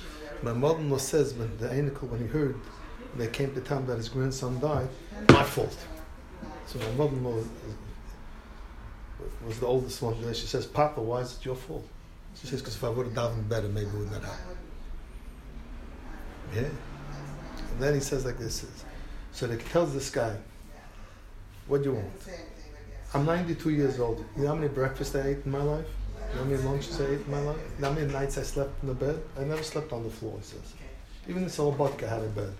My 0.44 0.54
mother-in-law 0.54 0.98
says 0.98 1.34
when 1.34 1.58
the 1.58 1.68
Einikel, 1.68 2.10
when 2.10 2.20
he 2.20 2.28
heard, 2.28 2.56
when 3.12 3.20
they 3.20 3.28
came 3.28 3.54
to 3.54 3.62
town 3.62 3.86
that 3.88 3.98
his 3.98 4.10
grandson 4.10 4.60
died, 4.60 4.90
my 5.30 5.44
fault. 5.44 5.78
So 6.68 6.80
my 6.80 6.92
mother-in-law 6.92 7.44
was 9.46 9.60
the 9.60 9.66
oldest 9.66 10.02
one. 10.02 10.22
There, 10.22 10.34
she 10.34 10.48
says, 10.48 10.66
"Papa, 10.66 11.02
why 11.02 11.22
is 11.22 11.38
it 11.38 11.46
your 11.46 11.56
fault?" 11.56 11.88
She 12.40 12.46
says, 12.46 12.62
because 12.62 12.76
if 12.76 12.84
I 12.84 12.90
would 12.90 13.08
have 13.08 13.16
done 13.16 13.42
better, 13.50 13.68
maybe 13.68 13.88
it 13.88 13.94
would 13.94 14.12
not 14.12 14.24
happen. 14.24 14.58
Yeah. 16.54 16.70
And 17.78 17.86
then 17.86 17.94
he 17.94 18.00
says 18.00 18.26
like 18.26 18.40
this. 18.40 18.66
So 19.34 19.48
he 19.48 19.56
tells 19.56 19.94
this 19.94 20.10
guy, 20.10 20.36
what 21.68 21.84
do 21.84 21.90
you 21.90 21.96
want? 21.98 22.10
I'm 23.14 23.24
92 23.24 23.70
years 23.70 24.00
old. 24.00 24.26
You 24.36 24.42
know 24.42 24.48
how 24.48 24.56
many 24.56 24.68
breakfasts 24.68 25.14
I 25.14 25.28
ate 25.28 25.46
in 25.46 25.52
my 25.52 25.62
life? 25.62 25.86
You 26.16 26.38
know 26.38 26.44
how 26.44 26.50
many 26.50 26.64
lunches 26.64 27.00
I 27.00 27.04
ate 27.04 27.22
in 27.22 27.30
my 27.30 27.40
life? 27.40 27.60
You 27.76 27.82
know 27.84 27.90
how 27.90 27.94
many 27.94 28.12
nights 28.12 28.40
I 28.40 28.42
slept 28.42 28.82
in 28.82 28.88
the 28.88 28.96
bed? 28.96 29.22
I 29.40 29.44
never 29.44 29.62
slept 29.62 29.94
on 29.94 30.02
the 30.02 30.10
floor, 30.10 30.34
he 30.40 30.44
says. 30.44 30.74
Even 31.28 31.44
the 31.44 31.52
Solobotka 31.52 32.10
had 32.10 32.24
a 32.24 32.28
bed. 32.30 32.52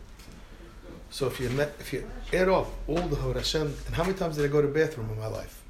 So 1.10 1.26
if 1.26 1.40
you 1.40 1.50
met, 1.50 1.74
if 1.80 1.94
you 1.94 2.08
add 2.32 2.48
off 2.48 2.70
all 2.88 3.02
the 3.02 3.16
Hashem, 3.16 3.74
and 3.88 3.96
how 3.96 4.04
many 4.04 4.16
times 4.16 4.36
did 4.36 4.46
I 4.46 4.50
go 4.50 4.62
to 4.62 4.68
the 4.68 4.74
bathroom 4.74 5.10
in 5.10 5.18
my 5.18 5.26
life? 5.26 5.64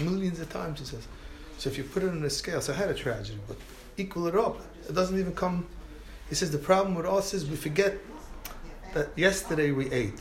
Millions 0.00 0.40
of 0.40 0.50
times, 0.50 0.80
he 0.80 0.84
says. 0.84 1.06
So 1.58 1.70
if 1.70 1.78
you 1.78 1.84
put 1.84 2.02
it 2.02 2.08
on 2.08 2.24
a 2.24 2.30
scale, 2.30 2.60
so 2.60 2.72
I 2.72 2.76
had 2.76 2.90
a 2.90 2.94
tragedy, 2.94 3.38
but 3.46 3.56
equal 3.96 4.26
it 4.26 4.34
up. 4.34 4.58
It 4.88 4.96
doesn't 4.96 5.16
even 5.16 5.32
come. 5.32 5.68
He 6.28 6.34
says 6.34 6.50
the 6.50 6.58
problem 6.58 6.96
with 6.96 7.06
us 7.06 7.34
is 7.34 7.48
we 7.48 7.54
forget 7.54 7.98
that 8.94 9.10
yesterday 9.16 9.70
we 9.70 9.90
ate. 9.92 10.14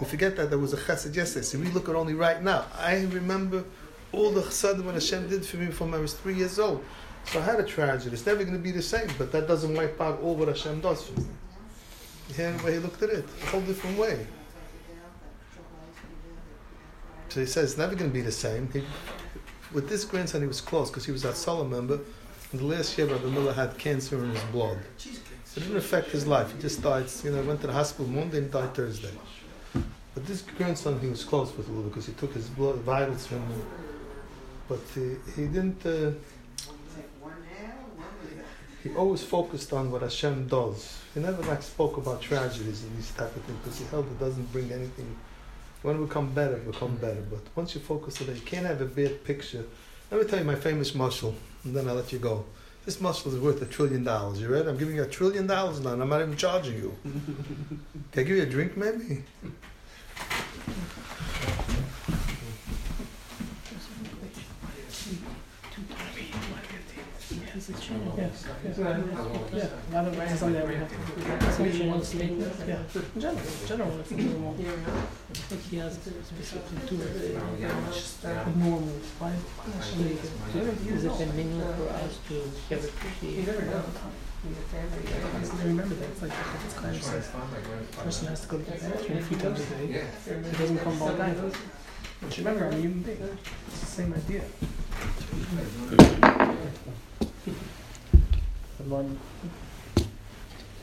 We 0.00 0.06
forget 0.06 0.36
that 0.36 0.50
there 0.50 0.58
was 0.58 0.72
a 0.72 0.76
chesed 0.76 1.14
yesterday. 1.14 1.44
So 1.44 1.58
we 1.58 1.68
look 1.68 1.88
at 1.88 1.94
only 1.94 2.14
right 2.14 2.42
now. 2.42 2.66
I 2.76 3.04
remember 3.04 3.64
all 4.12 4.30
the 4.32 4.42
chesed 4.42 4.84
that 4.84 4.94
Hashem 4.94 5.28
did 5.28 5.46
for 5.46 5.56
me 5.58 5.66
from 5.66 5.94
I 5.94 5.98
was 5.98 6.14
three 6.14 6.34
years 6.34 6.58
old. 6.58 6.84
So 7.26 7.40
I 7.40 7.42
had 7.42 7.60
a 7.60 7.64
tragedy. 7.64 8.14
It's 8.14 8.26
never 8.26 8.44
going 8.44 8.56
to 8.56 8.62
be 8.62 8.70
the 8.70 8.82
same, 8.82 9.08
but 9.16 9.32
that 9.32 9.48
doesn't 9.48 9.74
wipe 9.74 10.00
out 10.00 10.20
all 10.20 10.34
what 10.34 10.48
Hashem 10.48 10.80
does 10.80 11.06
for 11.06 11.20
me. 11.20 11.26
Yeah, 12.36 12.62
way 12.64 12.72
he 12.72 12.78
looked 12.78 13.02
at 13.02 13.10
it, 13.10 13.24
a 13.42 13.46
whole 13.46 13.60
different 13.62 13.98
way. 13.98 14.26
So 17.28 17.40
he 17.40 17.46
says 17.46 17.70
it's 17.70 17.78
never 17.78 17.94
going 17.94 18.10
to 18.10 18.14
be 18.14 18.20
the 18.20 18.32
same. 18.32 18.68
He, 18.72 18.84
with 19.72 19.88
this 19.88 20.04
grandson, 20.04 20.40
he 20.40 20.46
was 20.46 20.60
close 20.60 20.90
because 20.90 21.04
he 21.04 21.12
was 21.12 21.24
a 21.24 21.34
Salah 21.34 21.64
member. 21.64 22.00
The 22.52 22.64
last 22.64 22.96
year, 22.96 23.08
Rabbi 23.08 23.26
Miller 23.26 23.52
had 23.52 23.76
cancer 23.76 24.22
in 24.22 24.30
his 24.30 24.42
blood. 24.44 24.78
It 25.56 25.60
didn't 25.60 25.76
affect 25.76 26.10
his 26.10 26.26
life. 26.26 26.52
He 26.52 26.60
just 26.60 26.82
died, 26.82 27.06
you 27.22 27.30
know, 27.30 27.42
went 27.42 27.60
to 27.60 27.68
the 27.68 27.72
hospital 27.72 28.06
Monday 28.06 28.38
and 28.38 28.50
died 28.50 28.74
Thursday. 28.74 29.12
But 30.14 30.26
this 30.26 30.42
grandson, 30.42 30.98
he 31.00 31.08
was 31.08 31.22
close 31.22 31.56
with 31.56 31.68
a 31.68 31.70
little 31.70 31.90
because 31.90 32.06
he 32.06 32.12
took 32.14 32.34
his 32.34 32.48
blood 32.48 32.76
vitals 32.76 33.26
from 33.26 33.42
him. 33.46 33.66
But 34.68 34.80
he, 34.94 35.16
he 35.36 35.46
didn't. 35.46 35.84
Uh, 35.86 36.12
he 38.82 38.94
always 38.96 39.22
focused 39.22 39.72
on 39.72 39.90
what 39.90 40.02
Hashem 40.02 40.46
does. 40.48 41.00
He 41.14 41.20
never 41.20 41.42
like 41.44 41.62
spoke 41.62 41.96
about 41.96 42.20
tragedies 42.20 42.82
and 42.82 42.96
these 42.96 43.10
type 43.12 43.34
of 43.34 43.42
things 43.42 43.58
because 43.62 43.78
he 43.78 43.84
held 43.86 44.06
it 44.06 44.20
doesn't 44.20 44.52
bring 44.52 44.70
anything. 44.72 45.16
When 45.82 46.00
we 46.00 46.06
become 46.06 46.32
better, 46.34 46.60
we 46.64 46.72
become 46.72 46.96
better. 46.96 47.22
But 47.30 47.40
once 47.54 47.74
you 47.74 47.80
focus 47.80 48.20
on 48.20 48.28
it, 48.28 48.36
you 48.36 48.42
can't 48.42 48.66
have 48.66 48.80
a 48.80 48.86
bad 48.86 49.24
picture. 49.24 49.64
Let 50.10 50.20
me 50.20 50.26
tell 50.26 50.38
you 50.38 50.44
my 50.44 50.54
famous 50.54 50.92
mashal, 50.92 51.34
and 51.64 51.74
then 51.74 51.88
I'll 51.88 51.94
let 51.94 52.12
you 52.12 52.18
go. 52.18 52.44
This 52.84 52.98
mashal 52.98 53.28
is 53.28 53.38
worth 53.38 53.62
a 53.62 53.66
trillion 53.66 54.04
dollars. 54.04 54.40
You 54.40 54.48
ready? 54.48 54.68
I'm 54.68 54.76
giving 54.76 54.94
you 54.94 55.04
a 55.04 55.08
trillion 55.08 55.46
dollars 55.46 55.80
now, 55.80 55.94
and 55.94 56.02
I'm 56.02 56.08
not 56.10 56.20
even 56.20 56.36
charging 56.36 56.74
you. 56.74 56.94
Can 58.12 58.20
I 58.20 58.22
give 58.24 58.36
you 58.36 58.42
a 58.42 58.46
drink, 58.46 58.76
maybe? 58.76 59.22
Yes, 68.16 68.46
yes. 68.64 68.78
Yeah, 68.78 69.68
a 69.90 69.92
lot 69.94 70.06
of 70.08 70.16
rights 70.18 70.42
on 70.42 70.52
there 70.52 70.66
we 70.66 70.74
have 70.76 70.88
to. 70.88 70.94
Section 71.52 71.90
one 71.90 72.02
statement, 72.02 72.52
yeah, 72.66 72.78
in 73.14 73.20
general, 73.20 73.42
general, 73.66 74.00
it's 74.00 74.10
normal. 74.10 74.56
Like 75.50 75.60
he 75.70 75.76
has 75.78 75.94
specifically 75.94 76.78
two, 76.86 76.96
very 76.96 77.34
much 77.82 78.02
normal, 78.56 78.88
why? 79.18 79.32
Is 80.94 81.04
it 81.04 81.12
a 81.12 81.26
minimum 81.34 81.74
for 81.76 81.88
us 81.90 82.18
to 82.28 82.34
give 82.68 82.84
appreciate? 82.84 83.48
I 83.48 83.50
remember 85.64 85.94
that, 85.94 86.08
it's 86.10 86.22
like, 86.22 86.32
it's 86.66 86.74
kind 86.74 86.94
of 86.94 87.02
says, 87.02 87.30
person 87.96 88.28
has 88.28 88.40
to 88.42 88.46
go 88.48 88.58
to 88.58 88.64
the 88.64 88.70
bathroom 88.72 89.18
a 89.18 89.20
few 89.22 89.36
times 89.38 89.60
a 89.60 89.62
day, 89.76 90.04
it 90.26 90.58
doesn't 90.58 90.78
come 90.78 91.02
all 91.02 91.14
night. 91.14 91.36
But 92.20 92.36
you 92.38 92.44
remember, 92.44 92.66
I'm 92.66 92.74
a 92.74 92.76
human 92.76 93.02
being, 93.02 93.22
it's 93.68 93.80
the 93.80 93.86
same 93.86 94.12
idea. 94.12 94.42
And 98.84 98.92
one, 98.92 99.18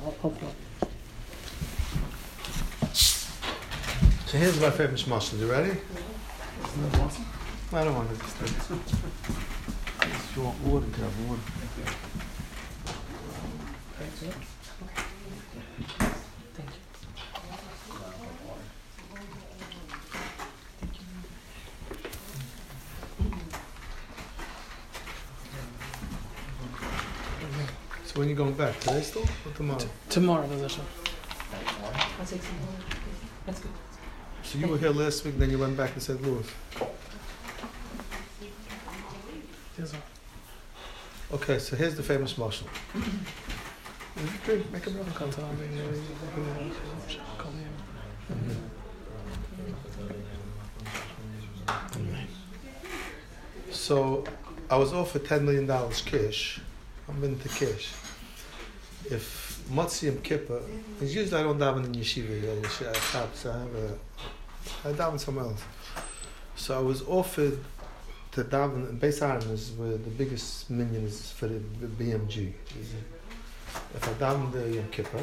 I'll, 0.04 0.34
So 4.26 4.38
here's 4.40 4.60
my 4.60 4.72
famous 4.72 5.04
mashal. 5.04 5.38
You 5.40 5.52
ready? 5.52 5.78
I 7.74 7.84
don't 7.84 7.94
want 7.94 8.10
to 8.10 8.16
disturb 8.16 8.50
you. 8.50 8.82
If 10.02 10.34
you 10.36 10.42
want 10.42 10.60
water, 10.62 10.88
you 10.88 10.92
can 10.94 11.04
have 28.22 28.22
water. 28.22 28.22
So 28.22 28.22
when 28.22 28.30
you 28.30 28.36
going 28.36 28.54
back? 28.54 28.80
Today 28.80 29.02
still 29.02 29.24
or 29.46 29.52
tomorrow? 29.56 29.90
tomorrow, 30.10 30.48
Bezashem. 30.48 30.82
That's 33.46 33.60
good. 33.60 33.72
So 34.44 34.60
you 34.60 34.68
were 34.68 34.78
here 34.78 34.90
last 34.90 35.26
week, 35.26 35.38
then 35.38 35.50
you 35.50 35.58
went 35.58 35.78
back 35.78 35.94
to 35.94 36.00
St. 36.00 36.22
Louis. 36.22 36.46
Yes, 39.80 39.92
sir. 39.92 39.98
Okay, 41.34 41.60
so 41.60 41.76
here's 41.76 41.96
the 41.96 42.04
famous. 42.04 42.34
Drink, 42.34 42.62
make 44.72 44.86
a 44.86 44.92
brother 44.92 45.12
come 45.12 45.32
to 45.32 45.42
me. 45.42 45.48
So 53.72 54.24
I 54.70 54.76
was 54.76 54.94
offered 54.94 55.26
ten 55.26 55.46
million 55.46 55.66
dollars 55.66 56.02
cash. 56.02 56.60
I'm 57.08 57.24
into 57.24 57.50
cash. 57.50 57.94
If 59.12 59.64
Motzi 59.70 60.04
Yom 60.04 60.22
Kippur, 60.22 60.62
because 60.94 61.14
usually 61.14 61.42
I 61.42 61.44
don't 61.44 61.60
daven 61.60 61.86
in 61.86 61.94
yeshiva, 61.94 62.66
shops. 63.12 63.46
I 63.46 63.60
have 63.60 63.76
a, 63.76 63.98
I 64.88 64.94
daven 64.94 65.20
somewhere 65.20 65.46
else. 65.46 65.62
So 66.56 66.78
I 66.78 66.82
was 66.82 67.02
offered 67.04 67.60
to 68.32 68.44
daven 68.46 68.90
in 68.90 69.00
Beis 69.00 69.22
Aaron 69.22 69.44
is 69.50 69.72
where 69.72 69.98
the 69.98 70.10
biggest 70.10 70.70
minyan 70.70 71.04
is 71.04 71.32
for 71.32 71.48
the 71.48 71.60
BMG. 71.60 72.54
If 73.96 74.08
I 74.08 74.14
daven 74.14 74.52
the 74.54 74.76
Yom 74.76 74.88
Kippur, 74.90 75.22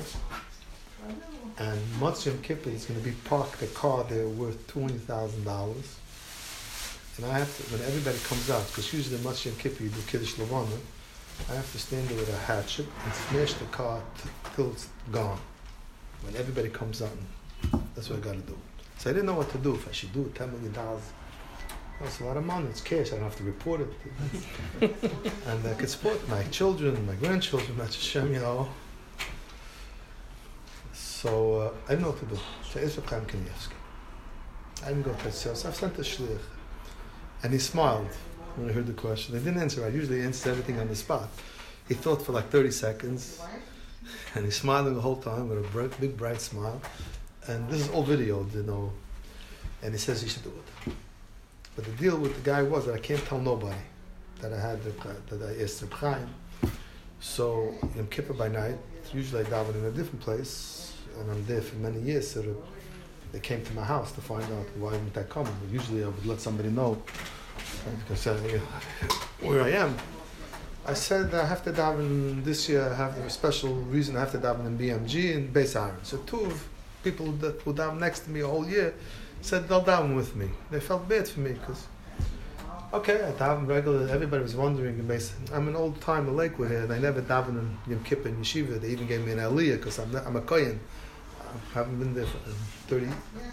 and 1.59 1.81
once 2.01 2.27
Yom 2.27 2.43
Kippur 2.43 2.71
is 2.71 2.85
going 2.85 3.01
to 3.01 3.05
be 3.05 3.15
parked 3.25 3.63
a 3.63 3.67
car 3.69 4.05
there 4.05 4.29
worth 4.29 4.67
twenty 4.67 4.99
thousand 4.99 5.45
dollars, 5.45 5.97
and 7.17 7.25
I 7.27 7.39
have 7.39 7.57
to 7.57 7.63
when 7.75 7.83
everybody 7.87 8.19
comes 8.19 8.51
out 8.51 8.67
because 8.69 8.93
usually 8.93 9.17
once 9.23 9.47
Yom 9.47 9.57
Kippur 9.57 9.85
you 9.85 9.89
do 9.89 10.01
Kiddush 10.07 10.37
Levana, 10.39 10.77
I 11.51 11.55
have 11.55 11.71
to 11.73 11.79
stand 11.79 12.09
there 12.09 12.19
with 12.19 12.33
a 12.33 12.39
hatchet 12.39 12.87
and 13.05 13.15
smash 13.15 13.55
the 13.55 13.65
car 13.67 14.03
till 14.55 14.71
it's 14.73 14.89
gone. 15.11 15.41
When 16.23 16.37
everybody 16.37 16.69
comes 16.69 17.01
out, 17.01 17.11
that's 17.95 18.11
what 18.11 18.19
I 18.19 18.23
got 18.23 18.35
to 18.35 18.41
do. 18.41 18.59
So 18.99 19.11
I 19.11 19.13
didn't 19.13 19.27
know 19.27 19.35
what 19.35 19.51
to 19.53 19.59
do. 19.59 19.75
If 19.75 19.89
I 19.89 19.93
should 19.93 20.13
do 20.13 20.23
it, 20.23 20.35
ten 20.35 20.51
million 20.53 20.73
dollars. 20.73 21.03
That's 22.01 22.21
a 22.21 22.25
lot 22.25 22.37
of 22.37 22.45
money. 22.45 22.67
It's 22.69 22.81
cash. 22.81 23.09
I 23.09 23.17
don't 23.17 23.25
have 23.25 23.37
to 23.37 23.45
report 23.45 23.81
it. 23.81 23.93
and 25.47 25.67
I 25.67 25.75
could 25.75 25.89
support 25.89 26.29
my 26.29 26.43
children, 26.45 27.07
my 27.07 27.15
grandchildren. 27.15 27.77
That's 27.77 27.97
Hashem, 27.97 28.35
you 28.35 28.41
know. 28.41 28.69
So 30.93 31.61
uh, 31.89 31.93
I 31.93 31.97
know 31.97 32.11
what 32.11 32.21
to 32.21 32.27
do. 32.27 32.39
So 32.71 32.79
Ezra 32.81 33.03
Chaim 33.05 33.25
Kanievsky. 33.27 33.75
I 34.85 34.89
didn't 34.89 35.03
go 35.03 35.13
to 35.13 35.33
sales. 35.33 35.65
I've 35.65 35.75
sent 35.75 35.99
a 35.99 36.03
shlich. 36.03 36.39
And 37.43 37.53
he 37.53 37.59
smiled 37.59 38.09
when 38.59 38.71
I 38.71 38.73
heard 38.73 38.87
the 38.87 38.93
question. 38.93 39.37
I 39.37 39.39
didn't 39.39 39.61
answer. 39.61 39.85
I 39.85 39.89
usually 39.89 40.23
answer 40.23 40.51
everything 40.51 40.79
on 40.79 40.89
the 40.89 40.97
spot. 40.97 41.29
He 41.87 41.95
thought 41.95 42.23
for 42.23 42.33
like 42.33 42.51
30 42.51 42.71
seconds. 42.71 43.41
And 44.35 44.45
he's 44.45 44.57
smiling 44.57 44.95
the 44.95 45.01
whole 45.01 45.17
time 45.17 45.49
with 45.49 45.59
a 45.59 45.69
bright, 45.69 45.99
big, 46.01 46.17
bright 46.17 46.41
smile. 46.41 46.81
And 47.47 47.69
this 47.69 47.81
is 47.81 47.91
all 47.91 48.03
video, 48.03 48.47
you 48.55 48.63
know. 48.63 48.93
And 49.83 49.93
he 49.93 49.99
says 49.99 50.23
he 50.23 50.29
should 50.29 50.45
do 50.45 50.53
it. 50.87 50.93
But 51.77 51.85
the 51.85 51.93
deal 51.93 52.19
with 52.19 52.35
the 52.35 52.41
guy 52.41 52.63
was 52.63 52.87
that 52.87 52.95
I 52.95 52.99
can't 52.99 53.25
tell 53.25 53.39
nobody 53.39 53.77
that 54.41 54.53
I 54.53 54.61
had 54.61 54.83
the, 54.83 54.91
that 55.37 55.49
I 55.49 55.63
asked 55.63 55.81
the 55.81 55.95
Chaim. 55.95 56.29
So 57.21 57.75
Yom 57.97 58.07
Kippur 58.09 58.33
by 58.33 58.49
night, 58.49 58.79
usually 59.13 59.45
I 59.45 59.45
daven 59.45 59.75
in 59.75 59.85
a 59.85 59.91
different 59.91 60.21
place, 60.21 60.95
and 61.19 61.31
I'm 61.31 61.45
there 61.47 61.63
for 61.63 61.77
many 61.77 62.01
years. 62.01 62.31
So 62.31 62.45
they 63.33 63.41
came 63.41 63.65
to 63.65 63.73
my 63.75 63.85
house 63.85 64.13
to 64.13 64.21
find 64.21 64.45
out 64.45 64.67
why 64.77 64.93
wouldn't 64.93 65.17
I 65.17 65.25
come. 65.25 65.49
Usually 65.71 66.05
I 66.05 66.09
would 66.09 66.27
let 66.27 66.41
somebody 66.41 66.71
know 66.71 67.03
uh, 67.59 69.09
where 69.41 69.63
I 69.63 69.71
am. 69.71 69.97
I 70.87 70.95
said 70.95 71.35
I 71.35 71.45
have 71.45 71.63
to 71.65 71.73
daven 71.73 72.43
this 72.45 72.69
year. 72.69 72.89
I 72.89 72.95
have 72.95 73.17
a 73.19 73.29
special 73.29 73.75
reason. 73.75 74.17
I 74.17 74.21
have 74.21 74.33
to 74.33 74.39
daven 74.39 74.67
in 74.67 74.79
BMG 74.79 75.37
and 75.37 75.53
Beis 75.53 75.77
Aaron. 75.77 76.03
So 76.03 76.17
two 76.19 76.41
of 76.41 76.67
people 77.05 77.33
that 77.43 77.65
would 77.67 77.77
daven 77.77 77.99
next 77.99 78.21
to 78.21 78.31
me 78.31 78.43
all 78.43 78.67
year 78.67 78.95
said 79.43 79.69
they'll 79.69 79.85
daven 79.85 80.17
with 80.17 80.35
me. 80.35 80.49
They 80.71 80.81
felt 80.81 81.09
bad 81.09 81.29
for 81.29 81.41
me 81.41 81.53
because, 81.53 81.87
okay, 82.95 83.23
I 83.23 83.33
daven 83.33 83.67
regular. 83.67 84.09
Everybody 84.09 84.43
was 84.43 84.57
wondering. 84.57 84.99
I'm 85.53 85.69
an 85.69 85.77
old 85.77 86.01
time 86.01 86.35
Lakewood 86.35 86.71
here, 86.71 86.83
and 86.85 86.93
I 86.93 86.99
never 86.99 87.21
daven 87.21 87.59
in 87.59 87.77
Yom 87.87 88.03
Kippur 88.05 88.29
in 88.29 88.37
Yeshiva. 88.37 88.81
They 88.81 88.89
even 88.89 89.07
gave 89.07 89.27
me 89.27 89.33
an 89.33 89.39
Aliyah 89.39 89.77
because 89.77 89.99
I'm, 89.99 90.15
I'm 90.17 90.37
a 90.37 90.41
Kohen. 90.41 90.81
I 91.55 91.79
haven't 91.79 91.99
been 91.99 92.15
there 92.15 92.27
for 92.27 92.39
um, 92.49 92.57
30, 92.89 93.09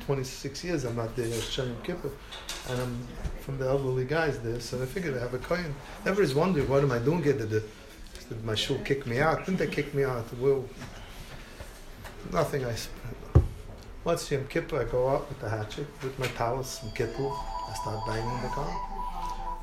26 0.05 0.63
years. 0.63 0.85
I'm 0.85 0.95
not 0.95 1.15
there 1.15 1.25
as 1.25 1.59
Kippur. 1.83 2.11
And 2.69 2.81
I'm 2.81 3.07
from 3.41 3.57
the 3.57 3.67
elderly 3.67 4.05
guys 4.05 4.39
there, 4.39 4.59
so 4.59 4.81
I 4.81 4.85
figured 4.85 5.15
I 5.15 5.19
have 5.19 5.33
a 5.33 5.37
Kohen. 5.37 5.73
Everybody's 6.01 6.35
wondering, 6.35 6.67
what 6.67 6.83
am 6.83 6.91
I 6.91 6.99
doing 6.99 7.23
here? 7.23 7.33
Did, 7.33 7.49
the, 7.49 7.63
did 8.29 8.43
my 8.43 8.55
shul 8.55 8.77
kick 8.79 9.05
me 9.05 9.19
out? 9.19 9.45
Didn't 9.45 9.59
they 9.59 9.67
kick 9.67 9.93
me 9.93 10.03
out? 10.03 10.25
Well, 10.39 10.65
nothing. 12.31 12.65
I 12.65 12.75
once 14.05 14.29
Yom 14.29 14.45
Kippur, 14.47 14.81
I 14.81 14.83
go 14.83 15.09
out 15.09 15.27
with 15.27 15.39
the 15.39 15.49
hatchet, 15.49 15.87
with 16.03 16.17
my 16.19 16.27
towels 16.27 16.79
and 16.83 16.93
kittel. 16.93 17.35
I 17.67 17.73
start 17.73 18.05
banging 18.05 18.41
the 18.43 18.49
car. 18.49 18.71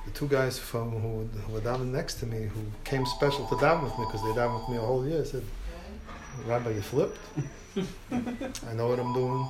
The 0.05 0.11
two 0.11 0.27
guys 0.27 0.59
from 0.59 0.91
who, 0.91 1.25
who 1.25 1.53
were 1.53 1.61
down 1.61 1.93
next 1.93 2.15
to 2.15 2.27
me, 2.27 2.47
who 2.47 2.61
came 2.83 3.07
special 3.07 3.47
to 3.47 3.57
down 3.61 3.85
with 3.85 3.97
me 3.97 4.05
because 4.05 4.21
they 4.25 4.35
down 4.35 4.55
with 4.59 4.69
me 4.69 4.79
a 4.79 4.81
whole 4.81 5.07
year, 5.07 5.25
said, 5.25 5.45
Rabbi, 6.45 6.71
you 6.71 6.81
flipped. 6.81 7.19
I 7.76 8.75
know 8.75 8.88
what 8.88 8.99
I'm 8.99 9.14
doing. 9.14 9.47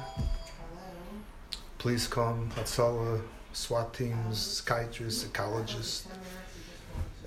Please 1.79 2.07
come. 2.07 2.51
Hatzalah, 2.55 3.21
SWAT 3.53 3.93
teams, 3.93 4.39
psychiatrists, 4.39 5.23
psychologists. 5.23 6.07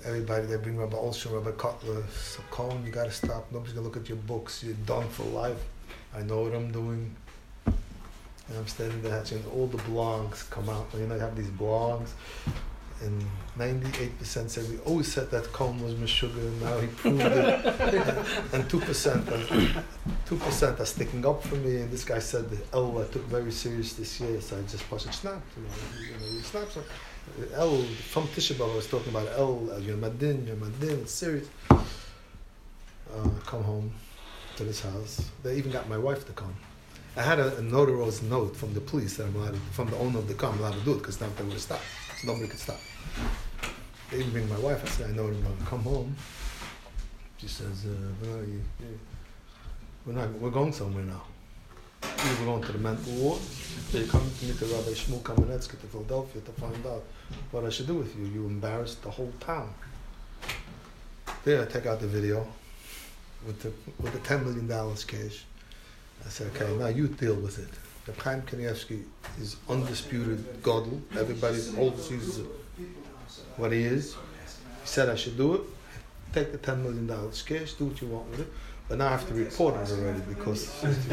Everybody, 0.04 0.46
they 0.46 0.56
bring 0.56 0.78
Rabbi 0.78 0.96
Olshin, 0.96 1.34
Rabbi 1.34 1.50
Kotler. 1.56 2.08
So, 2.08 2.42
you 2.84 2.90
got 2.90 3.04
to 3.04 3.10
stop. 3.10 3.50
Nobody's 3.52 3.74
to 3.74 3.80
look 3.82 3.96
at 3.96 4.08
your 4.08 4.16
books. 4.16 4.62
You're 4.62 4.74
done 4.86 5.06
for 5.08 5.24
life. 5.24 5.58
I 6.14 6.22
know 6.22 6.42
what 6.42 6.54
I'm 6.54 6.70
doing. 6.70 7.14
And 7.66 8.56
I'm 8.56 8.66
standing 8.66 9.02
there 9.02 9.18
watching 9.18 9.44
all 9.52 9.66
the 9.66 9.78
blogs 9.78 10.48
come 10.50 10.70
out. 10.70 10.86
You 10.96 11.06
know, 11.06 11.16
you 11.16 11.20
have 11.20 11.36
these 11.36 11.50
blogs, 11.50 12.10
and 13.02 13.24
98% 13.58 14.48
said 14.50 14.68
we 14.68 14.78
always 14.78 15.12
said 15.12 15.30
that 15.30 15.44
Cohen 15.52 15.82
was 15.82 15.94
Meshuggah, 15.94 16.38
and 16.38 16.60
now 16.62 16.78
he 16.78 16.86
proved 16.88 17.20
it. 17.20 17.26
and 18.52 18.64
2%, 18.64 19.84
two 20.26 20.36
percent 20.36 20.80
are 20.80 20.86
sticking 20.86 21.24
up 21.26 21.42
for 21.42 21.56
me. 21.56 21.76
And 21.76 21.90
this 21.90 22.04
guy 22.04 22.18
said 22.18 22.50
the 22.50 22.58
L 22.72 22.98
I 22.98 23.04
took 23.12 23.24
very 23.26 23.52
serious 23.52 23.94
this 23.94 24.20
year, 24.20 24.40
so 24.40 24.58
I 24.58 24.62
just 24.62 24.88
pushed 24.88 25.06
it 25.06 25.14
snap. 25.14 25.42
You 25.56 25.62
know, 25.62 26.20
you 26.20 26.34
know, 26.36 26.42
snap. 26.42 26.70
So 26.70 26.82
L 27.54 27.82
from 28.10 28.24
Tisha 28.28 28.54
B'av, 28.54 28.72
I 28.72 28.76
was 28.76 28.86
talking 28.88 29.10
about 29.10 29.28
L. 29.36 29.68
You're 29.80 29.96
Madin, 29.96 30.46
you're 30.46 30.56
Madin. 30.56 31.02
It's 31.02 31.12
serious. 31.12 31.48
Uh, 31.70 33.28
come 33.44 33.62
home 33.62 33.92
to 34.56 34.64
this 34.64 34.80
house. 34.80 35.30
They 35.42 35.56
even 35.56 35.70
got 35.70 35.88
my 35.88 35.98
wife 35.98 36.26
to 36.26 36.32
come. 36.32 36.54
I 37.16 37.22
had 37.22 37.38
a, 37.38 37.56
a 37.56 37.62
notarized 37.62 38.22
note 38.24 38.54
from 38.56 38.74
the 38.74 38.80
police 38.80 39.16
that 39.16 39.26
I'm 39.26 39.36
allowed 39.36 39.54
to, 39.54 39.60
from 39.72 39.88
the 39.88 39.96
owner 39.96 40.18
of 40.18 40.28
the 40.28 40.34
car, 40.34 40.52
I'm 40.52 40.58
allowed 40.58 40.74
to 40.74 40.80
do 40.80 40.92
it 40.92 40.98
because 40.98 41.20
now 41.20 41.28
they 41.36 41.44
would 41.44 41.52
have 41.54 41.62
stopped. 41.62 41.82
Nobody 42.26 42.48
could 42.48 42.58
stop. 42.58 42.80
They 44.10 44.18
even 44.18 44.32
bring 44.32 44.48
my 44.48 44.58
wife. 44.58 44.84
I 44.84 44.88
said, 44.88 45.10
I 45.10 45.12
know 45.12 45.26
I'm 45.28 45.42
to 45.42 45.64
come 45.64 45.82
home. 45.82 46.16
She 47.38 47.46
says, 47.46 47.86
uh, 47.86 47.94
well, 48.20 48.42
you, 48.44 48.60
we're 50.04 50.14
not, 50.14 50.32
we're 50.32 50.50
going 50.50 50.72
somewhere 50.72 51.04
now. 51.04 51.22
We're 52.02 52.46
going 52.46 52.62
to 52.64 52.72
the 52.72 52.78
mental 52.78 53.12
ward, 53.12 53.40
they 53.92 54.04
come 54.06 54.28
to 54.38 54.44
meet 54.44 54.58
the 54.58 54.66
Rabbi 54.66 54.90
Shmuel 54.90 55.20
Kamenetsky 55.20 55.80
to 55.80 55.86
Philadelphia 55.86 56.42
to 56.42 56.52
find 56.52 56.86
out 56.86 57.04
what 57.52 57.64
I 57.64 57.70
should 57.70 57.86
do 57.86 57.94
with 57.94 58.16
you. 58.18 58.24
You 58.26 58.46
embarrassed 58.46 59.02
the 59.02 59.10
whole 59.10 59.32
town. 59.38 59.72
There, 61.44 61.62
I 61.62 61.66
take 61.66 61.86
out 61.86 62.00
the 62.00 62.08
video 62.08 62.46
with 63.46 63.60
the 63.62 63.72
with 64.02 64.12
the 64.12 64.18
ten 64.20 64.44
million 64.44 64.66
dollars 64.66 65.04
cash. 65.04 65.44
I 66.24 66.28
said, 66.28 66.50
okay, 66.56 66.74
now 66.76 66.88
you 66.88 67.06
deal 67.06 67.36
with 67.36 67.58
it. 67.58 67.68
The 68.06 68.20
Chaim 68.20 68.42
Kanievsky 68.42 69.04
is 69.40 69.56
undisputed 69.68 70.62
godel. 70.62 71.00
Everybody 71.18 71.60
holds 71.76 72.08
he's 72.08 72.40
what 73.56 73.72
he 73.72 73.82
is. 73.82 74.14
He 74.14 74.86
said 74.86 75.08
I 75.08 75.14
should 75.14 75.36
do 75.36 75.54
it. 75.54 75.60
Take 76.32 76.52
the 76.52 76.58
ten 76.58 76.82
million 76.82 77.06
dollars 77.06 77.42
cash, 77.42 77.74
do 77.74 77.86
what 77.86 78.00
you 78.00 78.08
want 78.08 78.30
with 78.30 78.40
it. 78.40 78.52
But 78.88 78.98
now 78.98 79.08
I 79.08 79.10
have 79.10 79.26
to 79.28 79.34
report 79.34 79.74
on 79.74 79.82
it 79.82 79.90
already 79.92 80.20
because 80.20 80.84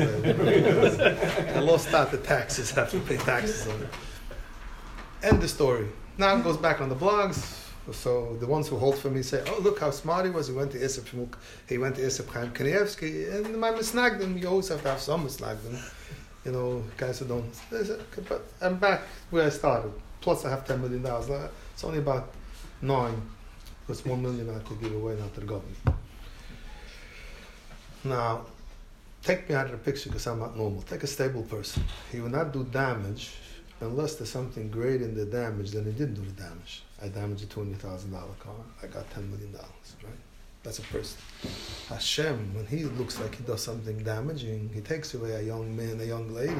I 1.56 1.60
lost 1.60 1.94
out 1.94 2.12
the 2.12 2.20
taxes. 2.20 2.78
I 2.78 2.82
have 2.82 2.92
to 2.92 3.00
pay 3.00 3.18
taxes 3.18 3.68
on 3.68 3.82
it. 3.82 3.90
End 5.24 5.42
the 5.42 5.48
story. 5.48 5.88
Now 6.18 6.36
it 6.38 6.44
goes 6.44 6.58
back 6.58 6.82
on 6.82 6.90
the 6.90 6.96
blogs. 6.96 7.62
So 7.92 8.38
the 8.40 8.48
ones 8.48 8.68
who 8.68 8.78
hold 8.78 8.98
for 8.98 9.10
me 9.10 9.24
say, 9.24 9.44
"Oh, 9.48 9.60
look 9.62 9.80
how 9.80 9.92
smart 9.92 10.26
he 10.26 10.32
was. 10.32 10.48
He 10.48 10.54
went 10.54 10.72
to 10.72 10.78
Shmuk. 10.78 11.36
He 11.68 11.78
went 11.78 11.96
to 11.96 12.02
Isip 12.02 12.28
Chaim 12.30 12.52
Kanievsky." 12.52 13.34
And 13.34 13.60
my 13.60 13.72
misnagdim, 13.72 14.40
you 14.40 14.48
always 14.48 14.70
have 14.70 14.82
to 14.84 14.90
have 14.90 15.02
some 15.02 15.28
misnagdim. 15.28 15.82
You 16.46 16.52
know, 16.52 16.84
guys 16.98 17.20
who 17.20 17.26
don't. 17.26 17.52
But 18.28 18.46
I'm 18.62 18.78
back 18.78 19.02
where 19.30 19.46
I 19.46 19.50
started. 19.50 19.92
Plus, 20.22 20.46
I 20.46 20.50
have 20.50 20.66
ten 20.66 20.82
million 20.82 21.02
dollars. 21.02 21.30
Uh, 21.30 21.48
it's 21.74 21.84
only 21.84 22.00
about 22.00 22.34
nine. 22.82 23.22
Plus 23.86 24.06
one 24.06 24.22
million 24.22 24.50
I 24.50 24.60
could 24.60 24.82
give 24.82 24.94
away 24.94 25.16
now 25.16 25.28
to 25.34 25.40
the 25.40 25.46
government. 25.46 25.78
Now, 28.06 28.46
take 29.22 29.48
me 29.50 29.56
out 29.56 29.66
of 29.66 29.72
the 29.72 29.78
picture 29.78 30.10
because 30.10 30.28
I'm 30.28 30.40
not 30.40 30.58
normal. 30.58 30.82
Take 30.82 31.04
a 31.04 31.08
stable 31.08 31.44
person. 31.44 31.84
He 32.12 32.20
will 32.20 32.30
not 32.30 32.52
do 32.52 32.64
damage 32.66 33.32
unless 33.80 34.16
there's 34.16 34.30
something 34.30 34.70
great 34.70 35.02
in 35.02 35.16
the 35.16 35.26
damage. 35.26 35.72
Then 35.72 35.86
he 35.86 35.92
didn't 35.92 36.16
do 36.16 36.22
the 36.22 36.42
damage. 36.42 36.84
I 37.02 37.08
damaged 37.08 37.44
a 37.44 37.48
twenty 37.48 37.76
thousand 37.76 38.12
dollar 38.12 38.34
car. 38.40 38.56
I 38.82 38.88
got 38.88 39.10
ten 39.12 39.30
million 39.32 39.52
dollars. 39.52 39.96
Right? 40.04 40.14
That's 40.64 40.80
a 40.80 40.84
person. 40.84 41.18
Hashem, 41.90 42.56
when 42.56 42.66
he 42.66 42.86
looks 42.86 43.20
like 43.20 43.36
he 43.36 43.44
does 43.44 43.62
something 43.62 43.98
damaging, 44.00 44.70
he 44.74 44.80
takes 44.80 45.14
away 45.14 45.34
a 45.34 45.42
young 45.42 45.76
man, 45.76 46.00
a 46.00 46.06
young 46.06 46.34
lady. 46.34 46.56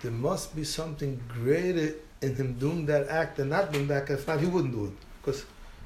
There 0.00 0.10
must 0.12 0.54
be 0.54 0.64
something 0.64 1.18
greater 1.28 1.94
in 2.20 2.34
him 2.34 2.54
doing 2.54 2.86
that 2.86 3.08
act 3.08 3.38
than 3.38 3.48
not 3.48 3.72
doing 3.72 3.88
that. 3.88 4.10
If 4.10 4.28
not, 4.28 4.40
he 4.40 4.46
wouldn't 4.46 4.74
do 4.74 4.86
it 4.86 4.92
because 5.20 5.44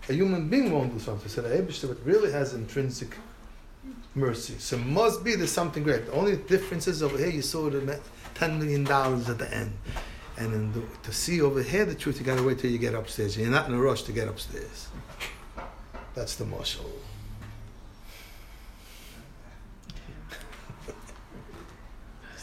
a 0.08 0.12
human 0.12 0.48
being 0.48 0.72
won't 0.72 0.92
do 0.92 0.98
something. 0.98 1.28
So 1.28 1.42
the 1.42 1.50
Eibushter 1.50 1.96
really 2.04 2.32
has 2.32 2.54
intrinsic 2.54 3.16
mercy. 4.14 4.54
So 4.58 4.78
must 4.78 5.22
be 5.22 5.36
there's 5.36 5.52
something 5.52 5.84
great. 5.84 6.06
The 6.06 6.12
only 6.12 6.36
difference 6.36 6.88
is 6.88 7.02
over 7.02 7.16
here 7.16 7.28
you 7.28 7.42
saw 7.42 7.70
the 7.70 8.00
ten 8.34 8.58
million 8.58 8.82
dollars 8.84 9.28
at 9.28 9.38
the 9.38 9.54
end. 9.54 9.72
And 10.38 10.74
the, 10.74 10.82
to 11.04 11.12
see 11.12 11.40
over 11.40 11.62
here 11.62 11.84
the 11.84 11.94
truth, 11.94 12.18
you 12.18 12.26
gotta 12.26 12.42
wait 12.42 12.58
till 12.58 12.70
you 12.70 12.78
get 12.78 12.94
upstairs. 12.94 13.38
You're 13.38 13.50
not 13.50 13.68
in 13.68 13.74
a 13.74 13.80
rush 13.80 14.02
to 14.02 14.12
get 14.12 14.28
upstairs. 14.28 14.88
That's 16.14 16.34
the 16.36 16.44
mashal. 16.44 16.90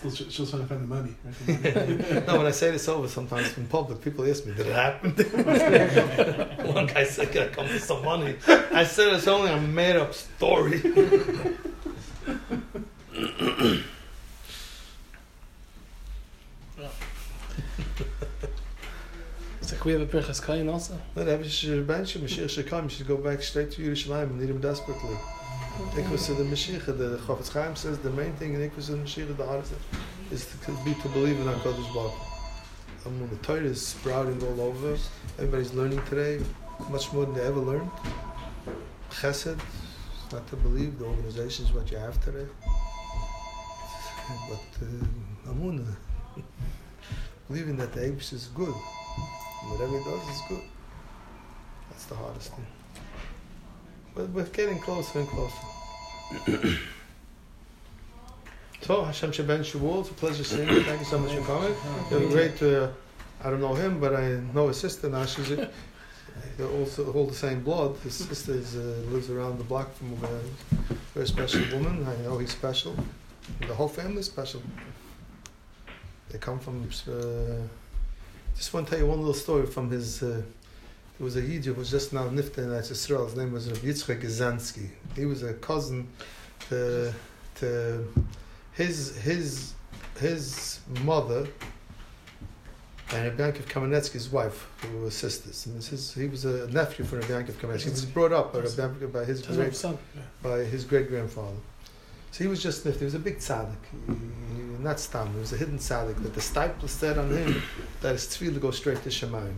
Still, 0.09 0.27
she's 0.27 0.33
still 0.33 0.45
trying 0.45 0.63
to 0.63 0.67
find 0.67 0.81
the 0.81 0.87
money. 0.87 1.15
Right? 1.23 2.27
no, 2.27 2.37
when 2.37 2.45
I 2.45 2.51
say 2.51 2.71
this 2.71 2.89
over 2.89 3.07
sometimes 3.07 3.57
in 3.57 3.67
public, 3.67 4.01
people 4.01 4.29
ask 4.29 4.45
me, 4.45 4.53
did 4.53 4.67
it 4.67 4.73
happen? 4.73 5.11
One 6.73 6.87
guy 6.87 7.05
said, 7.05 7.31
can 7.31 7.43
I 7.43 7.47
come 7.47 7.67
for 7.67 7.79
some 7.79 8.03
money? 8.03 8.35
I 8.47 8.83
said, 8.83 9.13
it's 9.13 9.27
only 9.27 9.51
a 9.51 9.61
made 9.61 9.95
up 9.95 10.13
story. 10.13 10.81
It's 19.61 19.71
like 19.71 19.85
we 19.85 19.93
have 19.93 20.01
a 20.01 20.05
Birchas 20.05 20.45
Kain 20.45 20.67
also. 20.67 20.99
No, 21.15 21.23
that 21.23 21.39
was 21.39 21.63
your 21.63 21.81
bench. 21.83 22.17
Mashiach 22.17 22.49
should 22.49 22.67
come. 22.67 22.83
You 22.85 22.89
should 22.89 23.07
go 23.07 23.15
back 23.15 23.41
straight 23.41 23.71
to 23.71 23.81
Yerushalayim 23.81 24.23
and 24.23 24.41
need 24.41 24.49
him 24.49 24.59
desperately. 24.59 25.15
Ikvus 25.73 26.29
of 26.29 26.37
the 26.37 26.43
Mashiach, 26.43 26.85
the 26.85 27.17
Chofetz 27.25 27.51
Chaim 27.51 27.75
says 27.75 27.97
the 27.97 28.11
main 28.11 28.31
thing 28.33 28.53
in 28.53 28.61
Ikvus 28.61 28.89
of 28.89 28.99
the 28.99 29.05
Mashiach, 29.05 29.35
the 29.35 29.43
hardest 29.43 29.71
thing, 29.71 30.01
is 30.29 30.45
to 30.65 30.71
be 30.85 30.93
to 31.01 31.09
believe 31.09 31.39
in 31.39 31.47
HaKadosh 31.47 31.93
Baruch. 31.95 32.13
I 33.03 33.09
mean, 33.09 33.27
the 33.27 33.37
Torah 33.37 33.61
is 33.61 33.83
sprouting 33.83 34.39
all 34.43 34.61
over. 34.61 34.95
Everybody's 35.39 35.73
learning 35.73 36.03
today, 36.05 36.39
much 36.91 37.11
more 37.11 37.25
than 37.25 37.33
they 37.33 37.41
ever 37.41 37.59
learned. 37.59 37.89
Chesed, 39.09 39.59
it's 40.23 40.31
not 40.31 40.47
to 40.49 40.55
believe 40.57 40.99
the 40.99 41.05
organization 41.05 41.65
is 41.65 41.71
what 41.71 41.89
you 41.89 41.97
have 41.97 42.23
today. 42.23 42.45
But 44.49 44.85
uh, 44.85 45.51
Emunah, 45.51 45.95
believing 47.47 47.77
that 47.77 47.93
the 47.93 48.01
Abish 48.01 48.31
is 48.31 48.45
good. 48.53 48.73
Whatever 49.71 49.97
he 49.97 50.03
does 50.03 50.35
is 50.35 50.41
good. 50.47 50.63
That's 51.89 52.05
the 52.05 52.15
hardest 52.15 52.53
thing. 52.53 52.67
But 54.15 54.29
we're 54.29 54.43
getting 54.45 54.79
closer 54.79 55.19
and 55.19 55.27
closer. 55.27 55.57
so, 58.81 59.03
Hashem 59.03 59.31
Sheben 59.31 59.61
Shavuot, 59.61 60.01
it's 60.01 60.09
a 60.11 60.13
pleasure 60.13 60.43
seeing 60.43 60.69
you. 60.69 60.83
Thank 60.83 60.99
you 60.99 61.05
so 61.05 61.17
much 61.17 61.33
for 61.33 61.41
coming. 61.41 61.75
You're 62.11 62.29
great. 62.29 62.61
Uh, 62.61 62.89
I 63.43 63.49
don't 63.49 63.59
know 63.59 63.73
him, 63.73 63.99
but 63.99 64.15
I 64.15 64.39
know 64.53 64.67
his 64.67 64.79
sister 64.79 65.09
now. 65.09 65.25
She's 65.25 65.51
a, 65.51 65.69
they're 66.57 66.67
also 66.67 67.11
hold 67.11 67.31
the 67.31 67.35
same 67.35 67.63
blood. 67.63 67.97
His 68.03 68.13
sister 68.13 68.53
is, 68.53 68.75
uh, 68.75 69.03
lives 69.09 69.31
around 69.31 69.57
the 69.57 69.63
block 69.63 69.93
from 69.95 70.13
a 70.23 70.39
very 71.13 71.27
special 71.27 71.61
woman. 71.73 72.07
I 72.07 72.15
know 72.23 72.37
he's 72.37 72.51
special. 72.51 72.95
The 73.61 73.73
whole 73.73 73.89
family's 73.89 74.27
special. 74.27 74.61
They 76.29 76.37
come 76.37 76.59
from. 76.59 76.83
Uh, 77.07 77.67
just 78.55 78.73
want 78.73 78.87
to 78.87 78.91
tell 78.91 78.99
you 78.99 79.07
one 79.07 79.19
little 79.19 79.33
story 79.33 79.65
from 79.65 79.89
his. 79.89 80.21
Uh, 80.21 80.43
there 81.17 81.25
was 81.25 81.35
a 81.35 81.41
Yid 81.41 81.65
who 81.65 81.73
was 81.73 81.91
just 81.91 82.13
now 82.13 82.27
nifta 82.27 82.59
in 82.59 82.71
Israel. 82.71 83.25
His 83.25 83.35
name 83.35 83.51
was 83.51 83.69
Rabbi 83.71 83.87
Yitzchak 83.87 84.21
Gezansky. 84.21 84.89
He 85.15 85.25
was 85.25 85.43
a 85.43 85.53
cousin 85.53 86.07
to, 86.69 87.13
to 87.55 88.07
his 88.73 89.17
his 89.17 89.73
his 90.19 90.79
mother 91.03 91.47
and 93.13 93.25
Rabbi 93.25 93.51
Yankov 93.51 93.65
Kamenetsky's 93.65 94.29
wife, 94.31 94.67
who 94.81 94.99
were 94.99 95.11
sisters. 95.11 95.65
And 95.67 95.77
this 95.77 95.93
is, 95.93 96.13
he 96.13 96.27
was 96.27 96.45
a 96.45 96.67
nephew 96.71 97.05
for 97.05 97.17
Rabbi 97.17 97.33
Yankov 97.33 97.53
Kamenetsky. 97.53 97.83
He 97.83 97.89
was 97.91 98.05
brought 98.05 98.31
up 98.31 98.53
by, 98.53 98.59
Rabbi, 98.59 99.05
by 99.05 99.25
his 99.25 99.45
His 99.45 99.57
great 99.57 99.99
by 100.41 100.59
his 100.59 100.83
great 100.83 101.09
grandfather. 101.09 101.57
So 102.31 102.43
he 102.43 102.47
was 102.47 102.63
just 102.63 102.85
nifty. 102.85 102.99
He 102.99 103.05
was 103.05 103.13
a 103.13 103.19
big 103.19 103.37
tzaddik. 103.37 103.75
He, 104.07 104.13
he, 104.55 104.61
not 104.79 104.99
stam. 104.99 105.31
He 105.33 105.39
was 105.39 105.53
a 105.53 105.57
hidden 105.57 105.77
tzaddik. 105.77 106.23
That 106.23 106.33
the 106.33 106.41
Steipler 106.41 106.89
said 106.89 107.19
on 107.19 107.29
him 107.29 107.61
that 108.01 108.13
his 108.13 108.25
tefillah 108.25 108.59
goes 108.59 108.77
straight 108.77 109.03
to 109.03 109.09
Shemayim. 109.09 109.53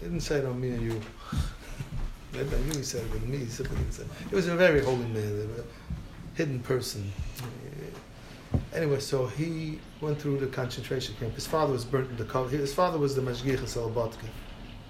Didn't 0.00 0.20
say 0.20 0.36
it 0.36 0.46
on 0.46 0.60
me 0.60 0.70
and 0.70 0.82
you. 0.82 1.00
Maybe 2.32 2.56
you 2.56 2.78
he 2.78 2.82
said 2.82 3.04
it 3.04 3.22
on 3.22 3.30
me. 3.30 3.44
Said, 3.46 3.68
said 3.90 4.06
was 4.32 4.48
a 4.48 4.56
very 4.56 4.82
holy 4.82 5.06
man, 5.08 5.48
a 5.58 6.36
hidden 6.36 6.60
person. 6.60 7.12
Anyway, 8.74 9.00
so 9.00 9.26
he 9.26 9.78
went 10.00 10.20
through 10.20 10.38
the 10.38 10.46
concentration 10.46 11.14
camp. 11.16 11.34
His 11.34 11.46
father 11.46 11.72
was 11.72 11.84
burnt 11.84 12.10
in 12.10 12.16
the 12.16 12.24
cover. 12.24 12.48
His 12.48 12.72
father 12.72 12.98
was 12.98 13.14
the 13.14 13.22
Mashgiach 13.22 13.58
Salabotkin. 13.58 14.30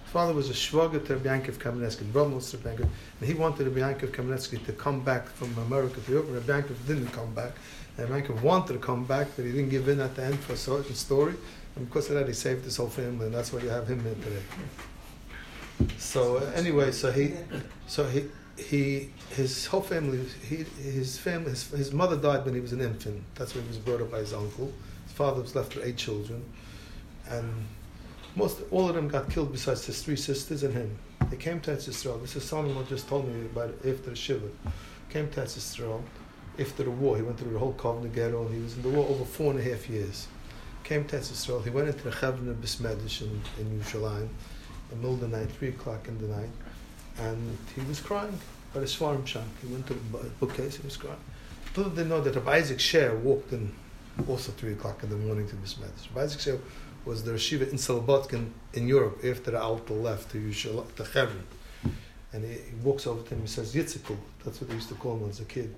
His 0.05 0.13
father 0.13 0.33
was 0.33 0.51
a 0.51 0.53
shvaga 0.53 1.05
to 1.07 1.17
Yankov 1.17 1.57
Kamenetsky, 1.57 2.15
Rabbi 2.15 2.37
Yankov, 2.37 2.89
and 3.21 3.29
he 3.29 3.35
wanted 3.35 3.67
Yankov 3.69 4.11
Kamenetsky 4.11 4.65
to 4.67 4.73
come 4.73 5.01
back 5.01 5.29
from 5.29 5.57
America 5.59 6.01
to 6.01 6.13
Europe. 6.13 6.29
Yankov 6.47 6.87
didn't 6.87 7.09
come 7.09 7.33
back. 7.35 7.53
And 7.97 8.09
Yankov 8.09 8.43
wanted 8.43 8.75
to 8.75 8.79
come 8.79 9.05
back, 9.05 9.29
but 9.35 9.45
he 9.45 9.53
didn't 9.53 9.71
give 9.71 9.89
in 9.89 10.01
at 10.01 10.15
the 10.15 10.25
end 10.25 10.39
for 10.41 10.53
a 10.53 10.57
certain 10.57 10.95
story. 10.95 11.35
And 11.77 11.87
because 11.87 12.09
of 12.11 12.15
that, 12.15 12.29
he 12.29 12.35
saved 12.35 12.65
his 12.65 12.77
whole 12.77 12.89
family, 12.89 13.27
and 13.27 13.35
that's 13.35 13.53
why 13.53 13.61
you 13.61 13.69
have 13.69 13.89
him 13.89 14.03
here 14.03 14.15
today. 14.15 14.43
So 15.99 16.39
uh, 16.39 16.53
anyway, 16.55 16.93
so 16.93 17.11
he, 17.11 17.35
so 17.87 18.07
he, 18.07 18.25
he, 18.57 19.11
his 19.31 19.67
whole 19.67 19.81
family, 19.81 20.21
he, 20.49 20.57
his 20.83 21.19
family, 21.19 21.51
his, 21.51 21.69
his 21.71 21.93
mother 21.93 22.17
died 22.17 22.45
when 22.45 22.55
he 22.55 22.61
was 22.61 22.73
an 22.73 22.81
infant. 22.81 23.23
That's 23.35 23.55
when 23.55 23.65
he 23.65 23.69
was 23.69 23.79
brought 23.79 24.01
up 24.01 24.11
by 24.11 24.19
his 24.19 24.33
uncle. 24.33 24.73
His 25.05 25.13
father 25.13 25.41
was 25.41 25.55
left 25.55 25.75
with 25.75 25.87
eight 25.87 25.97
children, 25.97 26.45
and 27.29 27.53
most 28.37 28.61
all 28.71 28.89
of 28.89 28.95
them 28.95 29.09
got 29.09 29.31
killed 29.31 29.53
besides 29.53 29.87
his 29.87 30.03
three 30.03 30.17
sisters 30.17 30.63
and 30.63 30.75
him. 30.75 30.99
They 31.31 31.37
came 31.37 31.61
to 31.61 31.73
Etzisrael. 31.73 32.21
This 32.21 32.37
is 32.37 32.45
Solomon 32.45 32.87
just 32.87 33.09
told 33.09 33.29
me 33.29 33.43
about 33.43 33.75
after 33.77 34.11
the 34.11 34.17
Shiva. 34.17 34.49
Came 35.11 35.29
to 35.31 35.43
Etzisrael 35.43 36.03
after 36.59 36.83
the 36.83 36.91
war. 36.91 37.17
He 37.17 37.23
went 37.23 37.39
through 37.39 37.53
the 37.53 37.59
whole 37.59 37.75
Kovno 37.75 38.13
ghetto 38.13 38.49
he 38.49 38.61
was 38.61 38.77
in 38.77 38.83
the 38.83 38.89
war 38.89 39.07
over 39.09 39.25
four 39.25 39.53
and 39.53 39.61
a 39.61 39.63
half 39.63 39.89
years. 39.89 40.27
Came 40.83 41.05
to 41.07 41.17
Etzisrael. 41.17 41.63
He 41.63 41.71
went 41.71 41.89
into 41.89 42.05
the 42.05 42.11
Chavna 42.11 42.55
Bismedish 42.55 43.23
in, 43.23 43.41
in 43.59 43.81
Yerushalayim 43.81 44.29
the 44.91 44.97
middle 44.97 45.15
of 45.15 45.21
the 45.21 45.29
night, 45.29 45.51
three 45.53 45.69
o'clock 45.69 46.09
in 46.09 46.19
the 46.21 46.27
night, 46.27 46.51
and 47.19 47.57
he 47.75 47.81
was 47.83 48.01
crying 48.01 48.39
by 48.75 48.81
the 48.81 48.87
Svarim 48.87 49.27
Shank. 49.27 49.47
He 49.61 49.67
went 49.69 49.87
to 49.89 49.95
the 49.95 50.01
bookcase, 50.41 50.77
he 50.77 50.83
was 50.83 50.97
crying. 50.97 51.17
Little 51.77 51.93
did 51.93 52.05
they 52.05 52.09
know 52.09 52.21
that 52.21 52.35
Rabbi 52.35 52.57
Isaac 52.57 52.81
Sher 52.81 53.15
walked 53.17 53.53
in 53.53 53.73
also 54.29 54.53
three 54.53 54.73
o'clock 54.73 55.03
in 55.03 55.11
the 55.11 55.17
morning 55.17 55.49
to 55.49 55.57
Bismedish. 55.57 56.09
Rabbi 56.11 56.23
Isaac 56.23 56.41
Sher 56.41 56.59
was 57.05 57.25
the 57.25 57.33
Rashiva 57.33 57.71
in 57.71 57.77
Salobotkin 57.77 58.51
in 58.75 58.87
Europe 58.87 59.25
after 59.25 59.53
the 59.53 59.61
Alta 59.61 59.93
left 59.93 60.31
to 60.33 60.39
Yerushalayim, 60.39 60.95
to 60.97 61.05
Hebron. 61.05 61.47
And 62.33 62.45
he, 62.45 62.53
he 62.53 62.75
walks 62.83 63.07
over 63.07 63.23
to 63.23 63.35
him 63.35 63.41
and 63.41 63.51
says, 63.51 63.75
Yitzikul, 63.75 64.17
that's 64.45 64.61
what 64.61 64.69
they 64.69 64.75
used 64.75 64.89
to 64.89 64.95
call 64.95 65.17
him 65.17 65.29
as 65.29 65.41
a 65.41 65.45
kid. 65.45 65.75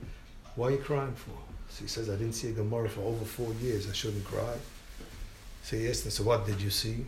Why 0.56 0.68
are 0.68 0.70
you 0.72 0.78
crying 0.78 1.14
for? 1.14 1.30
So 1.70 1.82
he 1.82 1.88
says, 1.88 2.10
I 2.10 2.16
didn't 2.16 2.34
see 2.34 2.48
a 2.48 2.52
Gemara 2.52 2.88
for 2.88 3.00
over 3.00 3.24
four 3.24 3.52
years. 3.54 3.88
I 3.88 3.92
shouldn't 3.92 4.24
cry. 4.24 4.56
So 5.62 5.76
he 5.76 5.88
asked 5.88 6.04
him, 6.04 6.10
so 6.10 6.24
what 6.24 6.44
did 6.46 6.60
you 6.60 6.70
see? 6.70 7.06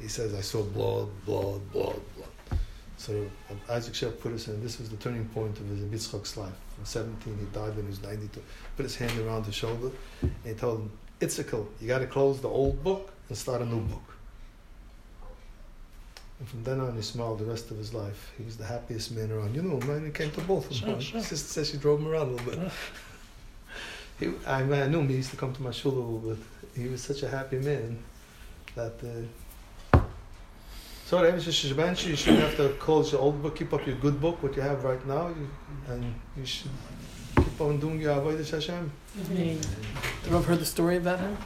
He 0.00 0.08
says, 0.08 0.34
I 0.34 0.40
saw 0.40 0.62
blood, 0.62 1.08
blood, 1.26 1.60
blood, 1.72 2.00
blood. 2.16 2.58
So 2.96 3.30
Isaac 3.68 3.94
Sher 3.94 4.10
put 4.10 4.32
us 4.32 4.48
in, 4.48 4.62
this 4.62 4.78
was 4.78 4.90
the 4.90 4.96
turning 4.96 5.24
point 5.26 5.58
of 5.58 5.66
his 5.68 5.80
Yitzchak's 5.80 6.36
life. 6.36 6.52
From 6.74 6.84
17, 6.84 7.38
he 7.38 7.44
died 7.58 7.74
when 7.76 7.84
he 7.84 7.90
was 7.90 8.02
92. 8.02 8.42
Put 8.76 8.82
his 8.84 8.96
hand 8.96 9.18
around 9.18 9.46
his 9.46 9.54
shoulder, 9.54 9.90
and 10.22 10.32
he 10.44 10.52
told 10.54 10.80
him, 10.80 10.90
Itzikul, 11.20 11.66
you 11.80 11.88
got 11.88 11.98
to 12.00 12.06
close 12.06 12.40
the 12.40 12.48
old 12.48 12.82
book 12.82 13.10
and 13.28 13.36
start 13.36 13.62
a 13.62 13.66
new 13.66 13.80
book. 13.80 14.02
And 16.38 16.48
from 16.48 16.64
then 16.64 16.80
on, 16.80 16.94
he 16.96 17.02
smiled 17.02 17.38
the 17.38 17.44
rest 17.44 17.70
of 17.70 17.76
his 17.76 17.92
life. 17.92 18.32
He 18.38 18.44
was 18.44 18.56
the 18.56 18.64
happiest 18.64 19.12
man 19.12 19.30
around. 19.30 19.54
You 19.54 19.62
know, 19.62 19.78
man, 19.86 20.04
he 20.06 20.10
came 20.10 20.30
to 20.32 20.40
both 20.42 20.70
of 20.70 20.76
Sure, 20.76 20.88
them. 20.90 21.00
sure. 21.00 21.18
His 21.18 21.28
sister 21.28 21.48
says 21.48 21.70
she 21.70 21.76
drove 21.76 22.00
him 22.00 22.08
around 22.08 22.28
a 22.28 22.32
little 22.32 22.50
bit. 22.62 22.72
He, 24.18 24.30
I, 24.46 24.60
I 24.62 24.88
knew 24.88 25.00
him. 25.00 25.08
He 25.08 25.16
used 25.16 25.30
to 25.30 25.36
come 25.36 25.52
to 25.54 25.62
my 25.62 25.70
shul 25.70 25.92
a 25.92 25.94
little 25.94 26.18
bit. 26.18 26.38
He 26.76 26.88
was 26.88 27.02
such 27.02 27.22
a 27.22 27.28
happy 27.28 27.58
man 27.58 27.98
that. 28.74 28.94
Uh, 29.02 29.26
so, 31.10 31.20
Rebbe 31.24 31.38
Shabanshi, 31.38 32.06
you 32.06 32.16
shouldn't 32.16 32.42
have 32.44 32.56
to 32.56 32.68
close 32.78 33.10
your 33.10 33.20
old 33.20 33.42
book. 33.42 33.56
Keep 33.56 33.72
up 33.74 33.84
your 33.84 33.96
good 33.96 34.20
book, 34.20 34.40
what 34.44 34.54
you 34.54 34.62
have 34.62 34.84
right 34.84 35.04
now, 35.08 35.26
you, 35.28 35.48
and 35.88 36.14
you 36.36 36.46
should 36.46 36.70
keep 37.36 37.60
on 37.60 37.80
doing 37.80 38.00
your 38.00 38.14
avodah 38.14 38.48
Hashem. 38.48 38.92
The 39.26 40.30
Rav 40.30 40.44
heard 40.44 40.60
the 40.60 40.64
story 40.64 40.98
about 40.98 41.18
him. 41.18 41.36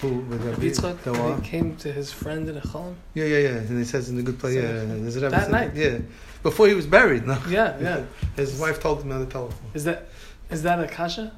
Who 0.00 0.20
with 0.20 0.42
Rabbi 0.42 0.62
Yitzchak, 0.62 1.02
The 1.02 1.12
that 1.12 1.22
what? 1.22 1.40
he 1.44 1.50
came 1.50 1.76
to 1.76 1.92
his 1.92 2.10
friend 2.10 2.48
in 2.48 2.56
a 2.56 2.62
cholim. 2.62 2.94
Yeah, 3.12 3.26
yeah, 3.26 3.38
yeah. 3.38 3.48
And 3.68 3.78
he 3.78 3.84
says 3.84 4.08
in 4.08 4.16
the 4.16 4.22
good 4.22 4.38
place. 4.38 4.54
Yeah, 4.54 4.62
So- 4.62 4.86
yeah. 4.86 5.08
Is 5.08 5.16
it 5.16 5.22
ever 5.24 5.30
That 5.36 5.42
said- 5.42 5.52
night? 5.52 5.76
Yeah, 5.76 5.98
before 6.42 6.68
he 6.68 6.74
was 6.74 6.86
buried. 6.86 7.26
No. 7.26 7.36
Yeah, 7.50 7.78
yeah. 7.78 8.04
His 8.36 8.58
wife 8.58 8.80
told 8.80 9.02
him 9.02 9.12
on 9.12 9.20
the 9.20 9.26
telephone. 9.30 9.70
Is 9.74 9.84
that 9.84 10.08
is 10.50 10.62
that 10.62 10.80
a 10.80 10.86
kasha? 10.88 11.30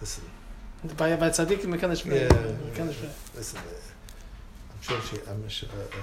Listen, 0.00 0.24
By 0.96 1.14
by 1.14 1.28
tzaddikim 1.30 1.66
mekadosh 1.72 2.04
Yeah. 2.04 2.26
mekadosh. 2.28 2.96
listen. 3.36 3.60
Uh, 3.60 3.62
I'm 4.72 4.82
sure 4.82 5.00
she. 5.08 5.16
I'm 5.30 5.48
sure. 5.48 5.68
Uh, 5.68 5.82
uh, 5.82 6.02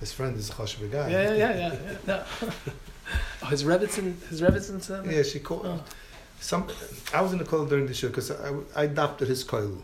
his 0.00 0.12
friend 0.12 0.36
is 0.36 0.50
a 0.50 0.52
choshev 0.52 0.90
guy. 0.90 1.10
Yeah, 1.10 1.22
yeah, 1.22 1.34
yeah, 1.34 1.56
yeah. 1.56 1.72
yeah. 1.72 1.96
No. 2.06 2.24
oh, 3.42 3.46
his 3.46 3.64
Rebbitzin, 3.64 4.20
his 4.28 4.40
Rebbitzin 4.40 4.86
that? 4.86 5.06
Yeah, 5.06 5.22
she 5.22 5.40
called. 5.40 5.62
Oh. 5.66 5.82
Some. 6.40 6.68
I 7.12 7.20
was 7.20 7.32
in 7.32 7.38
the 7.38 7.44
call 7.44 7.64
during 7.66 7.86
the 7.86 7.94
show 7.94 8.08
because 8.08 8.30
I, 8.30 8.54
I 8.76 8.84
adopted 8.84 9.28
his 9.28 9.44
koil. 9.44 9.82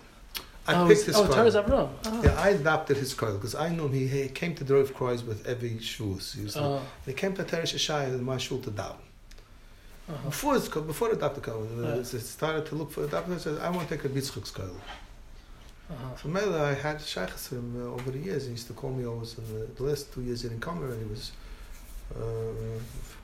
I 0.66 0.74
oh, 0.82 0.88
picked 0.88 1.02
his 1.02 1.16
oh, 1.16 1.26
Avram. 1.26 1.90
Oh. 2.06 2.22
Yeah, 2.22 2.40
I 2.40 2.50
adopted 2.50 2.96
his 2.96 3.14
koil 3.14 3.34
because 3.34 3.54
I 3.54 3.68
knew 3.68 3.86
him. 3.86 3.92
He, 3.92 4.06
he 4.06 4.28
came 4.28 4.54
to 4.54 4.64
the 4.64 4.74
Rav 4.74 4.94
Kreuz 4.94 5.26
with 5.26 5.46
every 5.46 5.70
shvus. 5.70 6.34
He 6.34 6.58
Oh, 6.58 6.80
They 7.04 7.12
came 7.12 7.34
to 7.34 7.44
Teresh 7.44 7.78
Shai 7.78 8.04
in 8.04 8.24
my 8.24 8.38
shul 8.38 8.58
to 8.60 8.70
daven. 8.70 8.96
uh-huh. 10.08 10.16
Before 10.24 10.58
before 10.58 11.08
the 11.08 11.16
adopted 11.16 11.42
koil, 11.42 11.66
Yeah. 11.82 12.18
it 12.18 12.22
started 12.22 12.66
to 12.66 12.76
look 12.76 12.92
for 12.92 13.00
the 13.00 13.08
adopted. 13.08 13.34
I 13.34 13.38
said, 13.38 13.58
I 13.58 13.68
want 13.70 13.88
to 13.88 13.96
take 13.96 14.04
a 14.04 14.08
Yitzchak's 14.08 14.52
koil. 14.52 14.76
Uh-huh. 15.90 16.14
From 16.16 16.32
Mela, 16.32 16.70
I 16.70 16.74
had 16.74 17.00
shaykhs 17.00 17.48
for 17.48 17.56
him 17.56 17.74
uh, 17.76 17.94
over 17.94 18.10
the 18.10 18.18
years. 18.18 18.44
He 18.46 18.52
used 18.52 18.66
to 18.68 18.72
call 18.72 18.90
me 18.90 19.04
always. 19.06 19.38
Uh, 19.38 19.66
the 19.76 19.82
last 19.82 20.12
two 20.12 20.22
years 20.22 20.42
he 20.42 20.48
didn't 20.48 20.62
come 20.62 20.78
here, 20.78 20.88
and 20.92 21.02
he 21.04 21.08
was 21.10 21.32
uh, 22.14 22.20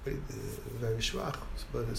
very, 0.04 0.16
uh, 0.16 0.32
very 0.78 0.98
schwach. 0.98 1.36
But 1.72 1.88
uh, 1.88 1.94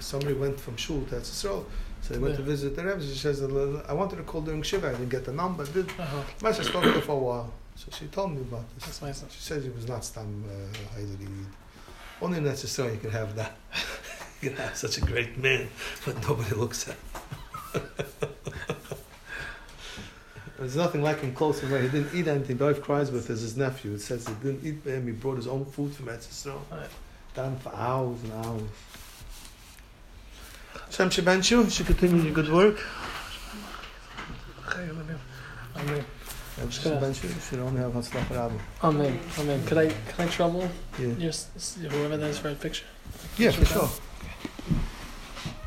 somebody 0.00 0.34
went 0.34 0.60
from 0.60 0.76
shul 0.76 1.02
to 1.10 1.16
Etzisrael, 1.16 1.64
So 2.02 2.14
they 2.14 2.20
went 2.20 2.36
to 2.36 2.42
visit 2.42 2.76
the 2.76 2.84
Rebbe. 2.84 3.00
She 3.00 3.18
says, 3.18 3.42
I 3.42 3.92
wanted 3.92 4.16
to 4.16 4.22
call 4.22 4.42
during 4.42 4.62
Shiva. 4.62 4.88
I 4.88 4.92
didn't 4.92 5.08
get 5.08 5.24
the 5.24 5.32
number. 5.32 5.64
Did 5.64 5.88
Uh-huh. 5.90 6.22
Masha 6.42 6.62
spoke 6.62 6.84
to 6.84 7.00
for 7.00 7.12
a 7.12 7.18
while. 7.18 7.52
So 7.74 7.86
she 7.96 8.06
told 8.06 8.32
me 8.32 8.40
about 8.40 8.64
this. 8.74 8.84
That's 8.84 9.02
nice. 9.02 9.24
She 9.30 9.40
says 9.40 9.64
it 9.64 9.74
was 9.74 9.88
not 9.88 10.04
Stam 10.04 10.44
uh, 10.48 11.00
Only 12.20 12.38
in 12.38 12.44
you 12.44 12.98
can 13.00 13.10
have 13.10 13.36
that. 13.36 13.56
you 14.42 14.50
can 14.50 14.58
have 14.58 14.76
such 14.76 14.98
a 14.98 15.00
great 15.00 15.38
man, 15.38 15.68
but 16.04 16.20
nobody 16.22 16.54
looks 16.54 16.88
at. 16.88 16.96
There's 20.58 20.74
nothing 20.76 21.02
like 21.02 21.20
him 21.20 21.32
close 21.34 21.62
and 21.62 21.70
right. 21.70 21.82
He 21.82 21.88
didn't 21.88 22.12
eat 22.14 22.26
anything. 22.26 22.56
Dov 22.56 22.82
cries 22.82 23.12
with 23.12 23.28
his, 23.28 23.42
his 23.42 23.56
nephew. 23.56 23.94
It 23.94 24.00
says 24.00 24.26
he 24.26 24.34
didn't 24.34 24.66
eat 24.66 24.84
by 24.84 24.90
him. 24.92 25.06
He 25.06 25.12
brought 25.12 25.36
his 25.36 25.46
own 25.46 25.64
food 25.64 25.94
from 25.94 26.06
Etzisrael. 26.06 26.60
Right. 26.70 26.90
Down 27.34 27.56
for 27.58 27.72
hours 27.74 28.20
and 28.24 28.32
hours. 28.44 28.62
Shem 30.90 31.10
Shebenchu, 31.10 31.64
you 31.64 31.70
should 31.70 31.86
continue 31.86 32.22
your 32.22 32.34
good 32.34 32.52
work. 32.52 32.80
Amen. 35.76 36.04
Shem 36.56 36.68
Shebenchu, 36.70 37.24
you 37.24 37.40
should 37.40 37.60
only 37.60 37.80
have 37.80 37.92
Hatzlach 37.92 38.28
Rabba. 38.30 38.58
Amen. 38.82 39.20
Amen. 39.38 39.64
Could 39.66 39.78
I 39.78 39.86
can 39.86 40.26
I 40.26 40.28
trouble 40.28 40.68
Yeah. 40.98 41.14
just 41.20 41.50
whoever 41.78 42.16
that 42.16 42.30
is 42.30 42.38
for 42.38 42.48
a 42.48 42.54
picture? 42.54 42.84
Yeah, 43.36 43.52
for 43.52 43.64
sure. 43.64 43.90